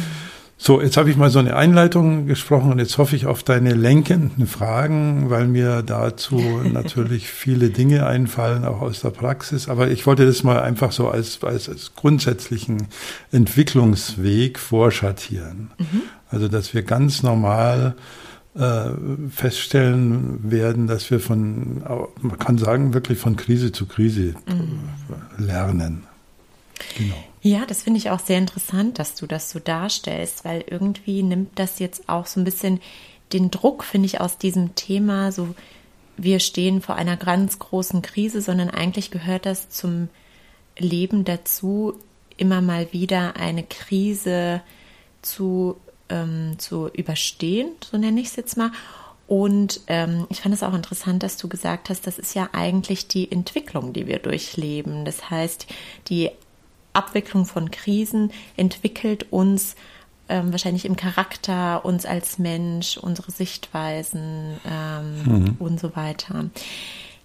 So, 0.58 0.82
jetzt 0.82 0.96
habe 0.96 1.10
ich 1.12 1.18
mal 1.18 1.30
so 1.30 1.40
eine 1.40 1.58
Einleitung 1.58 2.28
gesprochen 2.28 2.72
und 2.72 2.80
jetzt 2.80 2.98
hoffe 2.98 3.16
ich 3.18 3.26
auf 3.26 3.44
deine 3.44 3.74
lenkenden 3.74 4.48
Fragen, 4.48 5.30
weil 5.30 5.48
mir 5.48 5.82
dazu 5.82 6.38
natürlich 6.64 7.28
viele 7.28 7.70
Dinge 7.70 8.08
einfallen, 8.08 8.64
auch 8.64 8.82
aus 8.82 9.02
der 9.02 9.10
Praxis. 9.10 9.68
Aber 9.68 9.90
ich 9.90 10.08
wollte 10.08 10.26
das 10.26 10.44
mal 10.44 10.62
einfach 10.62 10.94
so 10.94 11.10
als, 11.10 11.44
als, 11.44 11.68
als 11.68 11.94
grundsätzlichen 11.96 12.88
Entwicklungsweg 13.34 14.58
vorschattieren. 14.58 15.72
Mhm. 15.78 16.02
Also, 16.32 16.48
dass 16.48 16.74
wir 16.74 16.84
ganz 16.84 17.22
normal 17.22 17.96
äh, 18.56 18.90
feststellen 19.30 20.50
werden, 20.50 20.88
dass 20.88 21.12
wir 21.12 21.20
von, 21.20 21.84
man 22.22 22.40
kann 22.40 22.58
sagen, 22.58 22.94
wirklich 22.94 23.20
von 23.20 23.36
Krise 23.36 23.72
zu 23.72 23.86
Krise 23.86 24.36
mhm. 24.48 24.90
lernen. 25.38 26.04
Genau. 26.98 27.16
Ja, 27.42 27.66
das 27.66 27.84
finde 27.84 28.00
ich 28.00 28.10
auch 28.10 28.20
sehr 28.20 28.40
interessant, 28.40 28.98
dass 28.98 29.16
du 29.16 29.28
das 29.28 29.52
so 29.52 29.60
darstellst, 29.60 30.46
weil 30.46 30.64
irgendwie 30.68 31.22
nimmt 31.22 31.60
das 31.60 31.80
jetzt 31.80 32.10
auch 32.10 32.26
so 32.26 32.40
ein 32.40 32.44
bisschen 32.44 32.80
den 33.34 33.52
Druck, 33.52 33.84
finde 33.84 34.08
ich, 34.08 34.20
aus 34.20 34.38
diesem 34.38 34.76
Thema, 34.76 35.32
so 35.32 35.54
wir 36.18 36.40
stehen 36.40 36.82
vor 36.82 36.96
einer 36.96 37.18
ganz 37.18 37.60
großen 37.60 38.02
Krise, 38.02 38.42
sondern 38.42 38.70
eigentlich 38.70 39.12
gehört 39.12 39.46
das 39.46 39.70
zum 39.70 40.10
Leben 40.78 41.26
dazu, 41.26 41.94
immer 42.38 42.62
mal 42.62 42.92
wieder 42.92 43.36
eine 43.36 43.64
Krise 43.64 44.62
zu, 45.22 45.78
ähm, 46.10 46.58
zu 46.58 46.88
überstehen, 46.90 47.70
so 47.84 47.98
nenne 47.98 48.22
ich 48.22 48.28
es 48.28 48.36
jetzt 48.36 48.58
mal. 48.58 48.72
Und 49.28 49.82
ähm, 49.88 50.28
ich 50.30 50.42
fand 50.42 50.54
es 50.54 50.62
auch 50.62 50.74
interessant, 50.74 51.24
dass 51.24 51.38
du 51.38 51.48
gesagt 51.48 51.90
hast, 51.90 52.06
das 52.06 52.20
ist 52.20 52.36
ja 52.36 52.50
eigentlich 52.52 53.08
die 53.08 53.32
Entwicklung, 53.32 53.92
die 53.92 54.06
wir 54.06 54.20
durchleben. 54.20 55.04
Das 55.04 55.30
heißt, 55.32 55.66
die 56.10 56.30
Abwicklung 56.94 57.46
von 57.46 57.72
Krisen 57.72 58.32
entwickelt 58.56 59.32
uns 59.32 59.76
ähm, 60.30 60.52
wahrscheinlich 60.52 60.86
im 60.86 60.96
Charakter, 60.96 61.86
uns 61.86 62.06
als 62.06 62.38
Mensch, 62.40 62.98
unsere 62.98 63.32
Sichtweisen 63.32 64.60
ähm, 64.70 65.24
mhm. 65.24 65.56
und 65.60 65.80
so 65.80 65.96
weiter. 65.96 66.46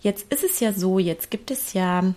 Jetzt 0.00 0.32
ist 0.32 0.44
es 0.44 0.60
ja 0.60 0.72
so, 0.72 0.98
jetzt 0.98 1.30
gibt 1.30 1.50
es 1.50 1.74
ja 1.74 2.14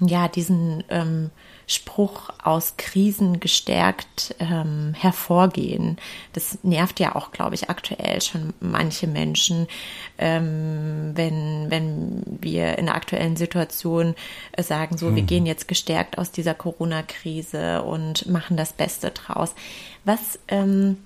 ja 0.00 0.28
diesen 0.28 0.84
ähm, 0.90 1.30
Spruch 1.68 2.30
aus 2.42 2.74
Krisen 2.78 3.40
gestärkt 3.40 4.34
ähm, 4.40 4.94
hervorgehen. 4.98 5.98
Das 6.32 6.58
nervt 6.62 6.98
ja 6.98 7.14
auch, 7.14 7.30
glaube 7.30 7.54
ich, 7.54 7.68
aktuell 7.68 8.22
schon 8.22 8.54
manche 8.58 9.06
Menschen, 9.06 9.68
ähm, 10.16 11.12
wenn, 11.14 11.66
wenn 11.68 12.22
wir 12.40 12.78
in 12.78 12.86
der 12.86 12.94
aktuellen 12.94 13.36
Situation 13.36 14.14
äh, 14.52 14.62
sagen, 14.62 14.96
so, 14.96 15.10
mhm. 15.10 15.16
wir 15.16 15.22
gehen 15.24 15.44
jetzt 15.44 15.68
gestärkt 15.68 16.16
aus 16.16 16.32
dieser 16.32 16.54
Corona-Krise 16.54 17.82
und 17.82 18.26
machen 18.26 18.56
das 18.56 18.72
Beste 18.72 19.10
draus. 19.10 19.54
Was 20.04 20.38
ähm, 20.48 20.96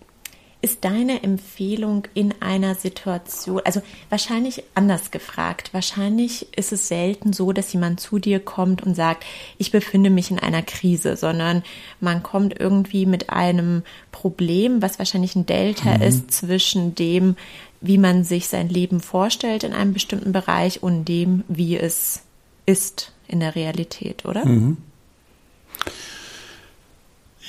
ist 0.62 0.84
deine 0.84 1.24
Empfehlung 1.24 2.06
in 2.14 2.32
einer 2.40 2.76
Situation, 2.76 3.60
also 3.64 3.82
wahrscheinlich 4.08 4.62
anders 4.76 5.10
gefragt, 5.10 5.74
wahrscheinlich 5.74 6.56
ist 6.56 6.72
es 6.72 6.86
selten 6.86 7.32
so, 7.32 7.52
dass 7.52 7.72
jemand 7.72 7.98
zu 7.98 8.20
dir 8.20 8.38
kommt 8.38 8.82
und 8.82 8.94
sagt, 8.94 9.24
ich 9.58 9.72
befinde 9.72 10.08
mich 10.08 10.30
in 10.30 10.38
einer 10.38 10.62
Krise, 10.62 11.16
sondern 11.16 11.64
man 12.00 12.22
kommt 12.22 12.58
irgendwie 12.58 13.06
mit 13.06 13.30
einem 13.30 13.82
Problem, 14.12 14.80
was 14.80 15.00
wahrscheinlich 15.00 15.34
ein 15.34 15.46
Delta 15.46 15.96
mhm. 15.96 16.02
ist 16.02 16.30
zwischen 16.30 16.94
dem, 16.94 17.36
wie 17.80 17.98
man 17.98 18.22
sich 18.22 18.46
sein 18.46 18.68
Leben 18.68 19.00
vorstellt 19.00 19.64
in 19.64 19.72
einem 19.72 19.92
bestimmten 19.92 20.30
Bereich 20.30 20.82
und 20.82 21.06
dem, 21.06 21.42
wie 21.48 21.76
es 21.76 22.22
ist 22.66 23.12
in 23.26 23.40
der 23.40 23.56
Realität, 23.56 24.24
oder? 24.24 24.46
Mhm. 24.46 24.76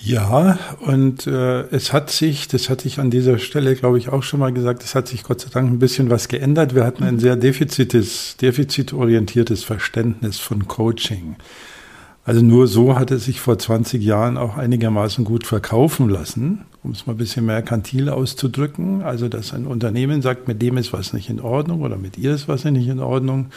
Ja, 0.02 0.58
und 0.82 1.28
äh, 1.28 1.62
es 1.70 1.94
hat 1.94 2.10
sich, 2.10 2.48
das 2.48 2.70
hatte 2.70 2.88
ich 2.88 3.00
an 3.00 3.12
dieser 3.12 3.38
Stelle, 3.38 3.76
glaube 3.76 3.98
ich, 3.98 4.10
auch 4.10 4.24
schon 4.24 4.40
mal 4.40 4.52
gesagt, 4.52 4.84
es 4.84 4.96
hat 4.96 5.08
sich 5.08 5.24
Gott 5.24 5.42
sei 5.42 5.50
Dank 5.52 5.70
ein 5.70 5.80
bisschen 5.80 6.10
was 6.10 6.28
geändert. 6.28 6.76
Wir 6.76 6.84
hatten 6.84 7.04
ein 7.04 7.20
sehr 7.20 7.36
defizites, 7.36 8.36
defizitorientiertes 8.38 9.64
Verständnis 9.64 10.40
von 10.40 10.68
Coaching. 10.68 11.36
Also 12.26 12.42
nur 12.42 12.68
so 12.68 12.98
hat 12.98 13.12
es 13.12 13.26
sich 13.26 13.40
vor 13.40 13.60
20 13.60 14.02
Jahren 14.04 14.38
auch 14.38 14.58
einigermaßen 14.58 15.26
gut 15.26 15.46
verkaufen 15.46 16.10
lassen, 16.10 16.66
um 16.84 16.92
es 16.92 17.08
mal 17.08 17.14
ein 17.14 17.18
bisschen 17.18 17.46
merkantil 17.46 18.10
auszudrücken. 18.10 19.02
Also 19.04 19.30
dass 19.30 19.54
ein 19.54 19.66
Unternehmen 19.66 20.22
sagt, 20.22 20.48
mit 20.48 20.62
dem 20.62 20.78
ist 20.78 20.94
was 20.94 21.14
nicht 21.14 21.30
in 21.30 21.40
Ordnung 21.40 21.82
oder 21.82 21.98
mit 21.98 22.18
ihr 22.18 22.34
ist 22.34 22.48
was 22.48 22.66
nicht 22.66 22.88
in 22.88 23.00
Ordnung. 23.00 23.48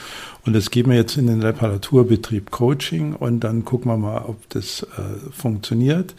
Und 0.45 0.54
das 0.54 0.71
geben 0.71 0.90
wir 0.90 0.99
jetzt 0.99 1.16
in 1.16 1.26
den 1.26 1.42
Reparaturbetrieb 1.42 2.50
Coaching 2.50 3.14
und 3.14 3.40
dann 3.40 3.64
gucken 3.64 3.90
wir 3.90 3.97
mal, 3.97 4.23
ob 4.26 4.49
das 4.50 4.83
äh, 4.83 5.30
funktioniert. 5.33 6.14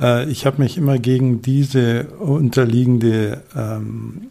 Äh, 0.00 0.30
ich 0.30 0.46
habe 0.46 0.62
mich 0.62 0.76
immer 0.76 0.98
gegen 0.98 1.42
diese 1.42 2.04
unterliegende 2.18 3.42
ähm, 3.56 4.28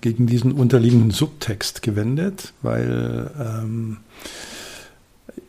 gegen 0.00 0.26
diesen 0.26 0.52
unterliegenden 0.52 1.10
Subtext 1.10 1.82
gewendet, 1.82 2.54
weil 2.62 3.30
ähm, 3.38 3.98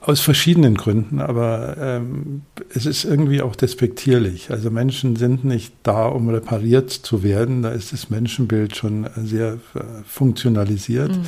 aus 0.03 0.19
verschiedenen 0.19 0.75
Gründen, 0.75 1.22
aber 1.22 1.77
ähm, 1.79 2.41
es 2.75 2.86
ist 2.86 3.05
irgendwie 3.05 3.41
auch 3.41 3.55
despektierlich. 3.55 4.51
Also 4.51 4.69
Menschen 4.69 5.15
sind 5.15 5.45
nicht 5.45 5.74
da, 5.83 6.07
um 6.07 6.27
repariert 6.29 6.91
zu 6.91 7.24
werden. 7.24 7.62
Da 7.62 7.69
ist 7.69 7.93
das 7.93 8.10
Menschenbild 8.10 8.75
schon 8.75 9.07
sehr 9.15 9.53
äh, 9.75 9.79
funktionalisiert. 10.05 11.15
Mhm. 11.15 11.25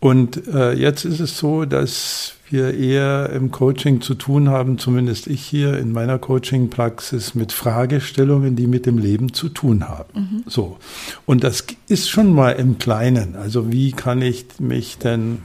Und 0.00 0.46
äh, 0.46 0.74
jetzt 0.74 1.06
ist 1.06 1.18
es 1.18 1.38
so, 1.38 1.64
dass 1.64 2.34
wir 2.50 2.74
eher 2.74 3.30
im 3.30 3.50
Coaching 3.50 4.00
zu 4.00 4.14
tun 4.14 4.48
haben, 4.48 4.78
zumindest 4.78 5.26
ich 5.26 5.42
hier 5.42 5.78
in 5.78 5.90
meiner 5.90 6.18
Coaching-Praxis, 6.18 7.34
mit 7.34 7.52
Fragestellungen, 7.52 8.54
die 8.54 8.66
mit 8.66 8.86
dem 8.86 8.98
Leben 8.98 9.32
zu 9.32 9.48
tun 9.48 9.88
haben. 9.88 10.12
Mhm. 10.14 10.44
So. 10.46 10.76
Und 11.26 11.42
das 11.42 11.64
ist 11.88 12.10
schon 12.10 12.32
mal 12.32 12.52
im 12.52 12.78
Kleinen. 12.78 13.34
Also 13.34 13.72
wie 13.72 13.92
kann 13.92 14.22
ich 14.22 14.46
mich 14.60 14.98
denn 14.98 15.38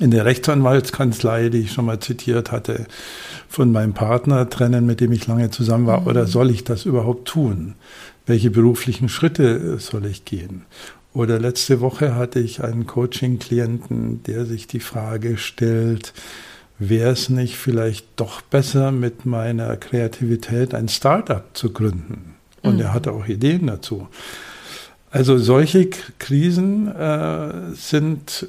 in 0.00 0.10
der 0.10 0.24
Rechtsanwaltskanzlei, 0.24 1.48
die 1.50 1.60
ich 1.60 1.72
schon 1.72 1.86
mal 1.86 2.00
zitiert 2.00 2.50
hatte, 2.50 2.86
von 3.48 3.70
meinem 3.70 3.94
Partner 3.94 4.48
trennen, 4.48 4.86
mit 4.86 5.00
dem 5.00 5.12
ich 5.12 5.26
lange 5.26 5.50
zusammen 5.50 5.86
war? 5.86 6.00
Mhm. 6.00 6.06
Oder 6.08 6.26
soll 6.26 6.50
ich 6.50 6.64
das 6.64 6.84
überhaupt 6.84 7.28
tun? 7.28 7.74
Welche 8.26 8.50
beruflichen 8.50 9.08
Schritte 9.08 9.78
soll 9.78 10.06
ich 10.06 10.24
gehen? 10.24 10.62
Oder 11.12 11.38
letzte 11.38 11.80
Woche 11.80 12.16
hatte 12.16 12.40
ich 12.40 12.64
einen 12.64 12.86
Coaching-Klienten, 12.86 14.24
der 14.24 14.46
sich 14.46 14.66
die 14.66 14.80
Frage 14.80 15.36
stellt, 15.36 16.12
wäre 16.80 17.12
es 17.12 17.28
nicht 17.28 17.56
vielleicht 17.56 18.06
doch 18.16 18.40
besser, 18.40 18.90
mit 18.90 19.24
meiner 19.24 19.76
Kreativität 19.76 20.74
ein 20.74 20.88
Startup 20.88 21.44
zu 21.54 21.72
gründen? 21.72 22.34
Und 22.62 22.76
mhm. 22.76 22.80
er 22.80 22.94
hatte 22.94 23.12
auch 23.12 23.28
Ideen 23.28 23.68
dazu. 23.68 24.08
Also 25.12 25.38
solche 25.38 25.88
Krisen 26.18 26.88
äh, 26.88 27.72
sind 27.74 28.48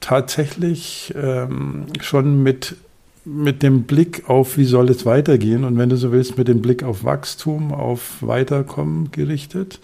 tatsächlich 0.00 1.14
ähm, 1.16 1.86
schon 2.00 2.42
mit, 2.42 2.76
mit 3.24 3.62
dem 3.62 3.84
Blick 3.84 4.28
auf, 4.28 4.56
wie 4.56 4.64
soll 4.64 4.90
es 4.90 5.06
weitergehen 5.06 5.64
und 5.64 5.78
wenn 5.78 5.88
du 5.88 5.96
so 5.96 6.10
willst, 6.12 6.38
mit 6.38 6.48
dem 6.48 6.62
Blick 6.62 6.82
auf 6.82 7.04
Wachstum, 7.04 7.72
auf 7.72 8.16
Weiterkommen 8.20 9.10
gerichtet. 9.12 9.80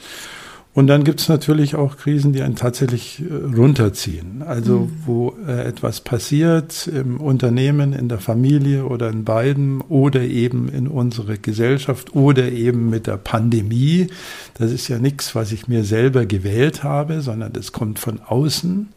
Und 0.76 0.88
dann 0.88 1.04
gibt 1.04 1.20
es 1.20 1.30
natürlich 1.30 1.74
auch 1.74 1.96
Krisen, 1.96 2.34
die 2.34 2.42
einen 2.42 2.54
tatsächlich 2.54 3.22
äh, 3.22 3.56
runterziehen. 3.56 4.42
Also 4.42 4.80
mhm. 4.80 4.92
wo 5.06 5.34
äh, 5.46 5.62
etwas 5.62 6.02
passiert 6.02 6.86
im 6.86 7.18
Unternehmen, 7.18 7.94
in 7.94 8.10
der 8.10 8.18
Familie 8.18 8.84
oder 8.84 9.08
in 9.08 9.24
beiden 9.24 9.80
oder 9.80 10.20
eben 10.20 10.68
in 10.68 10.86
unserer 10.86 11.38
Gesellschaft 11.38 12.14
oder 12.14 12.52
eben 12.52 12.90
mit 12.90 13.06
der 13.06 13.16
Pandemie. 13.16 14.08
Das 14.52 14.70
ist 14.70 14.88
ja 14.88 14.98
nichts, 14.98 15.34
was 15.34 15.50
ich 15.50 15.66
mir 15.66 15.82
selber 15.82 16.26
gewählt 16.26 16.82
habe, 16.82 17.22
sondern 17.22 17.54
das 17.54 17.72
kommt 17.72 17.98
von 17.98 18.20
außen 18.20 18.88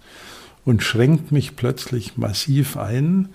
und 0.66 0.84
schränkt 0.84 1.32
mich 1.32 1.56
plötzlich 1.56 2.18
massiv 2.18 2.78
ein. 2.78 3.30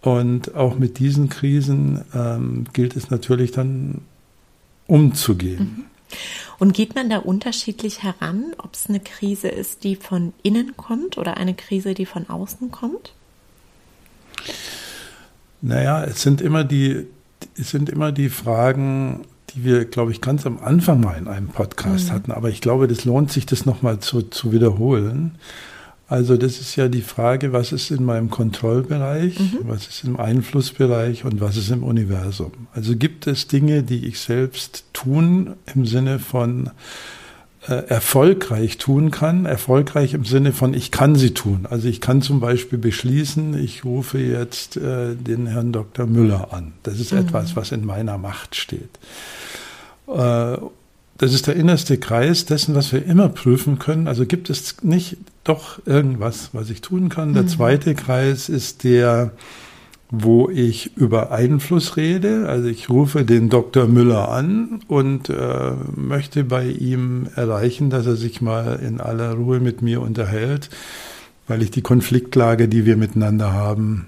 Und 0.00 0.54
auch 0.54 0.78
mit 0.78 0.98
diesen 0.98 1.28
Krisen 1.28 2.04
ähm, 2.14 2.66
gilt 2.72 2.94
es 2.94 3.10
natürlich 3.10 3.52
dann 3.52 4.02
umzugehen. 4.86 5.60
Mhm. 5.60 5.84
Und 6.58 6.74
geht 6.74 6.94
man 6.94 7.10
da 7.10 7.18
unterschiedlich 7.18 8.02
heran, 8.02 8.54
ob 8.58 8.74
es 8.74 8.88
eine 8.88 9.00
Krise 9.00 9.48
ist, 9.48 9.82
die 9.82 9.96
von 9.96 10.32
innen 10.42 10.76
kommt 10.76 11.18
oder 11.18 11.36
eine 11.36 11.54
Krise, 11.54 11.94
die 11.94 12.06
von 12.06 12.28
außen 12.28 12.70
kommt? 12.70 13.12
Naja, 15.62 16.04
es 16.04 16.22
sind 16.22 16.40
immer 16.40 16.62
die, 16.62 17.06
es 17.58 17.70
sind 17.70 17.88
immer 17.88 18.12
die 18.12 18.28
Fragen, 18.28 19.24
die 19.50 19.64
wir, 19.64 19.84
glaube 19.84 20.12
ich, 20.12 20.20
ganz 20.20 20.46
am 20.46 20.58
Anfang 20.58 21.00
mal 21.00 21.16
in 21.16 21.28
einem 21.28 21.48
Podcast 21.48 22.08
mhm. 22.08 22.12
hatten. 22.12 22.32
Aber 22.32 22.50
ich 22.50 22.60
glaube, 22.60 22.86
das 22.88 23.04
lohnt 23.04 23.32
sich, 23.32 23.46
das 23.46 23.66
nochmal 23.66 24.00
zu, 24.00 24.22
zu 24.22 24.52
wiederholen. 24.52 25.36
Also 26.06 26.36
das 26.36 26.60
ist 26.60 26.76
ja 26.76 26.88
die 26.88 27.00
Frage, 27.00 27.52
was 27.52 27.72
ist 27.72 27.90
in 27.90 28.04
meinem 28.04 28.28
Kontrollbereich, 28.28 29.38
mhm. 29.40 29.58
was 29.62 29.86
ist 29.86 30.04
im 30.04 30.20
Einflussbereich 30.20 31.24
und 31.24 31.40
was 31.40 31.56
ist 31.56 31.70
im 31.70 31.82
Universum. 31.82 32.52
Also 32.74 32.94
gibt 32.94 33.26
es 33.26 33.48
Dinge, 33.48 33.82
die 33.82 34.06
ich 34.06 34.20
selbst 34.20 34.84
tun 34.92 35.54
im 35.74 35.86
Sinne 35.86 36.18
von 36.18 36.70
äh, 37.66 37.86
erfolgreich 37.88 38.76
tun 38.76 39.10
kann, 39.10 39.46
erfolgreich 39.46 40.12
im 40.12 40.26
Sinne 40.26 40.52
von 40.52 40.74
ich 40.74 40.90
kann 40.90 41.14
sie 41.16 41.32
tun. 41.32 41.66
Also 41.70 41.88
ich 41.88 42.02
kann 42.02 42.20
zum 42.20 42.38
Beispiel 42.38 42.78
beschließen, 42.78 43.58
ich 43.58 43.86
rufe 43.86 44.18
jetzt 44.18 44.76
äh, 44.76 45.14
den 45.14 45.46
Herrn 45.46 45.72
Dr. 45.72 46.04
Müller 46.04 46.52
an. 46.52 46.74
Das 46.82 47.00
ist 47.00 47.12
mhm. 47.12 47.20
etwas, 47.20 47.56
was 47.56 47.72
in 47.72 47.86
meiner 47.86 48.18
Macht 48.18 48.56
steht. 48.56 48.98
Äh, 50.06 50.58
das 51.18 51.32
ist 51.32 51.46
der 51.46 51.56
innerste 51.56 51.98
Kreis 51.98 52.44
dessen, 52.44 52.74
was 52.74 52.92
wir 52.92 53.04
immer 53.04 53.28
prüfen 53.28 53.78
können. 53.78 54.08
Also 54.08 54.26
gibt 54.26 54.50
es 54.50 54.82
nicht 54.82 55.16
doch 55.44 55.84
irgendwas, 55.86 56.50
was 56.52 56.70
ich 56.70 56.80
tun 56.80 57.08
kann. 57.08 57.34
Der 57.34 57.44
mhm. 57.44 57.48
zweite 57.48 57.94
Kreis 57.94 58.48
ist 58.48 58.82
der, 58.82 59.30
wo 60.10 60.48
ich 60.48 60.96
über 60.96 61.30
Einfluss 61.30 61.96
rede. 61.96 62.48
Also 62.48 62.68
ich 62.68 62.90
rufe 62.90 63.24
den 63.24 63.48
Dr. 63.48 63.86
Müller 63.86 64.28
an 64.28 64.80
und 64.88 65.30
äh, 65.30 65.72
möchte 65.94 66.44
bei 66.44 66.66
ihm 66.66 67.28
erreichen, 67.36 67.90
dass 67.90 68.06
er 68.06 68.16
sich 68.16 68.40
mal 68.40 68.80
in 68.84 69.00
aller 69.00 69.34
Ruhe 69.34 69.60
mit 69.60 69.82
mir 69.82 70.02
unterhält, 70.02 70.68
weil 71.46 71.62
ich 71.62 71.70
die 71.70 71.82
Konfliktlage, 71.82 72.68
die 72.68 72.86
wir 72.86 72.96
miteinander 72.96 73.52
haben, 73.52 74.06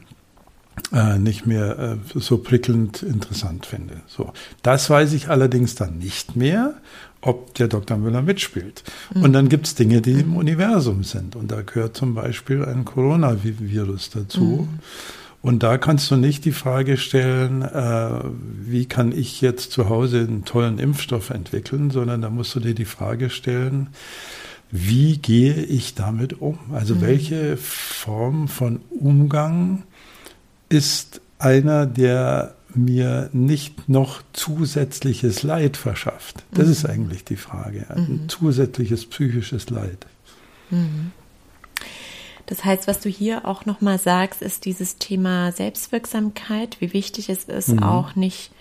äh, 0.93 1.19
nicht 1.19 1.47
mehr 1.47 1.79
äh, 1.79 2.19
so 2.19 2.39
prickelnd 2.39 3.03
interessant 3.03 3.67
finde. 3.67 4.01
So, 4.07 4.33
das 4.63 4.89
weiß 4.89 5.13
ich 5.13 5.29
allerdings 5.29 5.75
dann 5.75 5.99
nicht 5.99 6.37
mehr, 6.37 6.75
ob 7.21 7.55
der 7.55 7.69
Dr. 7.69 7.97
Müller 7.97 8.23
mitspielt. 8.23 8.85
Mhm. 9.15 9.23
Und 9.23 9.33
dann 9.33 9.49
gibt 9.49 9.67
es 9.67 9.75
Dinge, 9.75 10.01
die 10.01 10.13
im 10.13 10.37
Universum 10.37 11.03
sind. 11.03 11.35
Und 11.35 11.51
da 11.51 11.63
gehört 11.63 11.97
zum 11.97 12.15
Beispiel 12.15 12.65
ein 12.65 12.85
Coronavirus 12.85 14.11
dazu. 14.11 14.69
Mhm. 14.71 14.79
Und 15.43 15.63
da 15.63 15.79
kannst 15.79 16.11
du 16.11 16.17
nicht 16.17 16.45
die 16.45 16.53
Frage 16.53 16.97
stellen, 16.97 17.63
äh, 17.63 18.21
wie 18.65 18.87
kann 18.87 19.13
ich 19.13 19.41
jetzt 19.41 19.73
zu 19.73 19.89
Hause 19.89 20.21
einen 20.21 20.45
tollen 20.45 20.79
Impfstoff 20.79 21.31
entwickeln, 21.31 21.91
sondern 21.91 22.23
da 22.23 22.31
musst 22.31 22.55
du 22.55 22.61
dir 22.61 22.75
die 22.75 22.85
Frage 22.85 23.31
stellen, 23.31 23.89
wie 24.71 25.19
gehe 25.19 25.55
ich 25.55 25.95
damit 25.95 26.41
um? 26.41 26.59
Also 26.73 26.97
mhm. 26.97 27.01
welche 27.03 27.57
Form 27.57 28.49
von 28.49 28.81
Umgang 28.91 29.85
ist 30.69 31.21
einer, 31.39 31.87
der 31.87 32.55
mir 32.75 33.31
nicht 33.33 33.89
noch 33.89 34.23
zusätzliches 34.33 35.43
Leid 35.43 35.77
verschafft? 35.77 36.45
Das 36.53 36.67
mhm. 36.67 36.73
ist 36.73 36.87
eigentlich 36.87 37.25
die 37.25 37.37
Frage. 37.37 37.87
Ein 37.89 38.23
mhm. 38.23 38.29
zusätzliches 38.29 39.07
psychisches 39.07 39.71
Leid. 39.71 40.07
Mhm. 40.71 41.13
Das 42.47 42.65
heißt, 42.65 42.87
was 42.87 43.01
du 43.01 43.09
hier 43.09 43.45
auch 43.45 43.67
nochmal 43.67 43.99
sagst, 43.99 44.41
ist 44.41 44.65
dieses 44.65 44.99
Thema 44.99 45.51
Selbstwirksamkeit, 45.51 46.77
wie 46.81 46.93
wichtig 46.93 47.29
es 47.29 47.45
ist, 47.45 47.69
mhm. 47.69 47.83
auch 47.83 48.15
nicht 48.15 48.53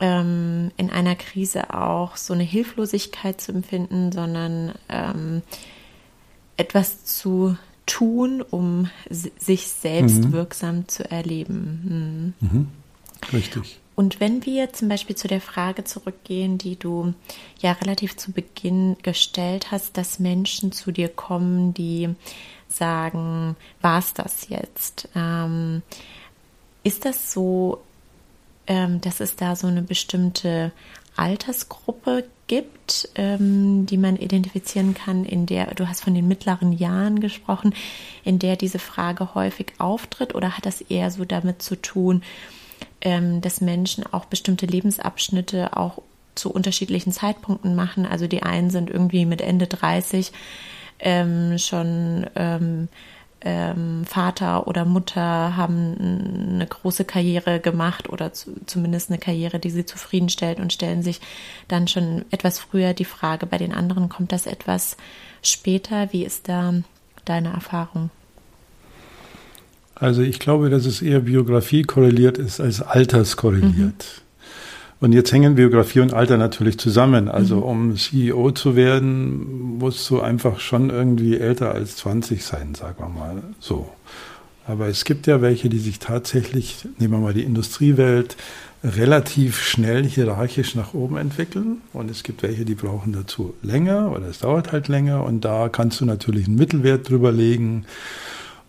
ähm, 0.00 0.70
in 0.76 0.90
einer 0.90 1.14
Krise 1.14 1.74
auch 1.74 2.16
so 2.16 2.32
eine 2.32 2.42
Hilflosigkeit 2.42 3.40
zu 3.40 3.52
empfinden, 3.52 4.10
sondern 4.10 4.72
ähm, 4.88 5.42
etwas 6.56 7.04
zu 7.04 7.56
tun, 7.86 8.42
um 8.42 8.88
sich 9.10 9.68
selbst 9.68 10.24
mhm. 10.24 10.32
wirksam 10.32 10.88
zu 10.88 11.10
erleben. 11.10 12.34
Mhm. 12.40 12.48
Mhm. 12.48 12.68
Richtig. 13.32 13.80
Und 13.96 14.18
wenn 14.18 14.44
wir 14.44 14.72
zum 14.72 14.88
Beispiel 14.88 15.14
zu 15.14 15.28
der 15.28 15.40
Frage 15.40 15.84
zurückgehen, 15.84 16.58
die 16.58 16.76
du 16.76 17.14
ja 17.60 17.72
relativ 17.72 18.16
zu 18.16 18.32
Beginn 18.32 18.96
gestellt 19.02 19.70
hast, 19.70 19.96
dass 19.96 20.18
Menschen 20.18 20.72
zu 20.72 20.90
dir 20.90 21.08
kommen, 21.08 21.74
die 21.74 22.14
sagen, 22.68 23.56
war 23.80 24.00
es 24.00 24.12
das 24.12 24.48
jetzt? 24.48 25.08
Ähm, 25.14 25.82
ist 26.82 27.04
das 27.04 27.32
so, 27.32 27.82
ähm, 28.66 29.00
dass 29.00 29.20
es 29.20 29.36
da 29.36 29.54
so 29.54 29.68
eine 29.68 29.82
bestimmte 29.82 30.72
Altersgruppe 31.16 32.24
gibt, 32.46 33.08
ähm, 33.14 33.86
die 33.86 33.96
man 33.96 34.16
identifizieren 34.16 34.94
kann, 34.94 35.24
in 35.24 35.46
der, 35.46 35.74
du 35.74 35.88
hast 35.88 36.02
von 36.02 36.14
den 36.14 36.28
mittleren 36.28 36.72
Jahren 36.72 37.20
gesprochen, 37.20 37.74
in 38.24 38.38
der 38.38 38.56
diese 38.56 38.78
Frage 38.78 39.34
häufig 39.34 39.72
auftritt 39.78 40.34
oder 40.34 40.56
hat 40.56 40.66
das 40.66 40.80
eher 40.82 41.10
so 41.10 41.24
damit 41.24 41.62
zu 41.62 41.80
tun, 41.80 42.22
ähm, 43.00 43.40
dass 43.40 43.60
Menschen 43.60 44.04
auch 44.12 44.26
bestimmte 44.26 44.66
Lebensabschnitte 44.66 45.76
auch 45.76 46.02
zu 46.34 46.50
unterschiedlichen 46.52 47.12
Zeitpunkten 47.12 47.74
machen? 47.74 48.06
Also 48.06 48.26
die 48.26 48.42
einen 48.42 48.70
sind 48.70 48.90
irgendwie 48.90 49.24
mit 49.24 49.40
Ende 49.40 49.66
30 49.66 50.32
ähm, 51.00 51.58
schon 51.58 52.26
ähm, 53.44 54.04
Vater 54.06 54.66
oder 54.66 54.84
Mutter 54.84 55.56
haben 55.56 56.54
eine 56.54 56.66
große 56.66 57.04
Karriere 57.04 57.60
gemacht 57.60 58.08
oder 58.08 58.32
zu, 58.32 58.54
zumindest 58.66 59.10
eine 59.10 59.18
Karriere, 59.18 59.58
die 59.58 59.70
sie 59.70 59.84
zufriedenstellt 59.84 60.58
und 60.58 60.72
stellen 60.72 61.02
sich 61.02 61.20
dann 61.68 61.86
schon 61.86 62.24
etwas 62.30 62.58
früher 62.58 62.94
die 62.94 63.04
Frage, 63.04 63.46
bei 63.46 63.58
den 63.58 63.72
anderen 63.72 64.08
kommt 64.08 64.32
das 64.32 64.46
etwas 64.46 64.96
später. 65.42 66.12
Wie 66.12 66.24
ist 66.24 66.48
da 66.48 66.74
deine 67.24 67.52
Erfahrung? 67.52 68.10
Also 69.94 70.22
ich 70.22 70.38
glaube, 70.38 70.70
dass 70.70 70.86
es 70.86 71.02
eher 71.02 71.20
Biografie 71.20 71.82
korreliert 71.82 72.38
ist 72.38 72.60
als 72.60 72.82
Alters 72.82 73.36
korreliert. 73.36 73.72
Mhm. 73.72 74.23
Und 75.04 75.12
jetzt 75.12 75.30
hängen 75.32 75.56
Biografie 75.56 76.00
und 76.00 76.14
Alter 76.14 76.38
natürlich 76.38 76.78
zusammen. 76.78 77.28
Also 77.28 77.56
mhm. 77.56 77.62
um 77.62 77.96
CEO 77.98 78.52
zu 78.52 78.74
werden, 78.74 79.76
musst 79.76 80.08
du 80.08 80.22
einfach 80.22 80.60
schon 80.60 80.88
irgendwie 80.88 81.36
älter 81.36 81.72
als 81.72 81.96
20 81.96 82.42
sein, 82.42 82.74
sagen 82.74 82.96
wir 83.00 83.10
mal 83.10 83.42
so. 83.60 83.86
Aber 84.66 84.88
es 84.88 85.04
gibt 85.04 85.26
ja 85.26 85.42
welche, 85.42 85.68
die 85.68 85.78
sich 85.78 85.98
tatsächlich, 85.98 86.88
nehmen 86.96 87.12
wir 87.12 87.18
mal 87.18 87.34
die 87.34 87.42
Industriewelt, 87.42 88.38
relativ 88.82 89.60
schnell 89.60 90.04
hierarchisch 90.04 90.74
nach 90.74 90.94
oben 90.94 91.18
entwickeln. 91.18 91.82
Und 91.92 92.10
es 92.10 92.22
gibt 92.22 92.42
welche, 92.42 92.64
die 92.64 92.74
brauchen 92.74 93.12
dazu 93.12 93.52
länger 93.60 94.10
oder 94.10 94.28
es 94.28 94.38
dauert 94.38 94.72
halt 94.72 94.88
länger. 94.88 95.22
Und 95.24 95.44
da 95.44 95.68
kannst 95.68 96.00
du 96.00 96.06
natürlich 96.06 96.46
einen 96.46 96.56
Mittelwert 96.56 97.10
drüber 97.10 97.30
legen 97.30 97.84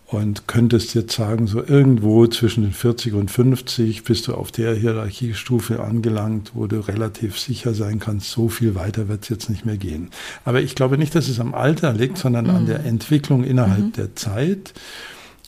und 0.08 0.46
könntest 0.46 0.94
jetzt 0.94 1.16
sagen, 1.16 1.48
so 1.48 1.64
irgendwo 1.64 2.26
zwischen 2.28 2.62
den 2.62 2.72
40 2.72 3.14
und 3.14 3.30
50 3.30 4.04
bist 4.04 4.28
du 4.28 4.34
auf 4.34 4.52
der 4.52 4.74
Hierarchiestufe 4.74 5.82
angelangt, 5.82 6.52
wo 6.54 6.68
du 6.68 6.78
relativ 6.78 7.38
sicher 7.38 7.74
sein 7.74 7.98
kannst, 7.98 8.30
so 8.30 8.48
viel 8.48 8.76
weiter 8.76 9.08
wird 9.08 9.24
es 9.24 9.28
jetzt 9.30 9.50
nicht 9.50 9.66
mehr 9.66 9.76
gehen. 9.76 10.10
Aber 10.44 10.60
ich 10.60 10.76
glaube 10.76 10.96
nicht, 10.96 11.14
dass 11.16 11.28
es 11.28 11.40
am 11.40 11.54
Alter 11.54 11.92
liegt, 11.92 12.18
sondern 12.18 12.44
mhm. 12.44 12.54
an 12.54 12.66
der 12.66 12.84
Entwicklung 12.84 13.42
innerhalb 13.42 13.84
mhm. 13.84 13.92
der 13.92 14.14
Zeit. 14.14 14.74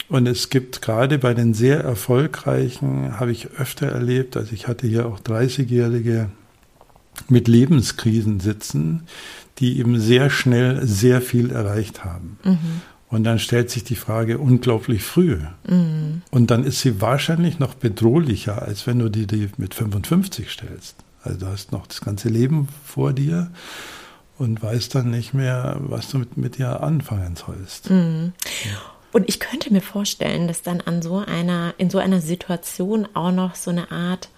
Und 0.08 0.26
es 0.26 0.50
gibt 0.50 0.82
gerade 0.82 1.18
bei 1.18 1.34
den 1.34 1.54
sehr 1.54 1.80
erfolgreichen, 1.80 3.20
habe 3.20 3.30
ich 3.30 3.50
öfter 3.58 3.86
erlebt, 3.86 4.36
also 4.36 4.52
ich 4.52 4.66
hatte 4.66 4.88
hier 4.88 5.06
auch 5.06 5.20
30-Jährige 5.20 6.30
mit 7.28 7.46
Lebenskrisen 7.46 8.40
sitzen, 8.40 9.02
die 9.58 9.78
eben 9.78 10.00
sehr 10.00 10.30
schnell 10.30 10.86
sehr 10.86 11.20
viel 11.20 11.50
erreicht 11.50 12.04
haben. 12.04 12.38
Mhm. 12.44 12.58
Und 13.10 13.24
dann 13.24 13.38
stellt 13.38 13.70
sich 13.70 13.84
die 13.84 13.96
Frage 13.96 14.38
unglaublich 14.38 15.02
früh. 15.02 15.38
Mhm. 15.66 16.22
Und 16.30 16.50
dann 16.50 16.64
ist 16.64 16.80
sie 16.80 17.00
wahrscheinlich 17.00 17.58
noch 17.58 17.74
bedrohlicher, 17.74 18.62
als 18.62 18.86
wenn 18.86 18.98
du 18.98 19.08
die, 19.08 19.26
die 19.26 19.48
mit 19.56 19.74
55 19.74 20.50
stellst. 20.50 20.96
Also 21.22 21.40
du 21.40 21.46
hast 21.46 21.72
noch 21.72 21.86
das 21.86 22.00
ganze 22.00 22.28
Leben 22.28 22.68
vor 22.84 23.12
dir 23.12 23.50
und 24.36 24.62
weißt 24.62 24.94
dann 24.94 25.10
nicht 25.10 25.34
mehr, 25.34 25.76
was 25.80 26.10
du 26.10 26.18
mit, 26.18 26.36
mit 26.36 26.58
dir 26.58 26.82
anfangen 26.82 27.34
sollst. 27.34 27.90
Mhm. 27.90 28.32
Und 29.12 29.28
ich 29.28 29.40
könnte 29.40 29.72
mir 29.72 29.80
vorstellen, 29.80 30.46
dass 30.46 30.62
dann 30.62 30.82
an 30.82 31.00
so 31.00 31.16
einer, 31.16 31.74
in 31.78 31.88
so 31.88 31.98
einer 31.98 32.20
Situation 32.20 33.08
auch 33.14 33.32
noch 33.32 33.54
so 33.54 33.70
eine 33.70 33.90
Art 33.90 34.28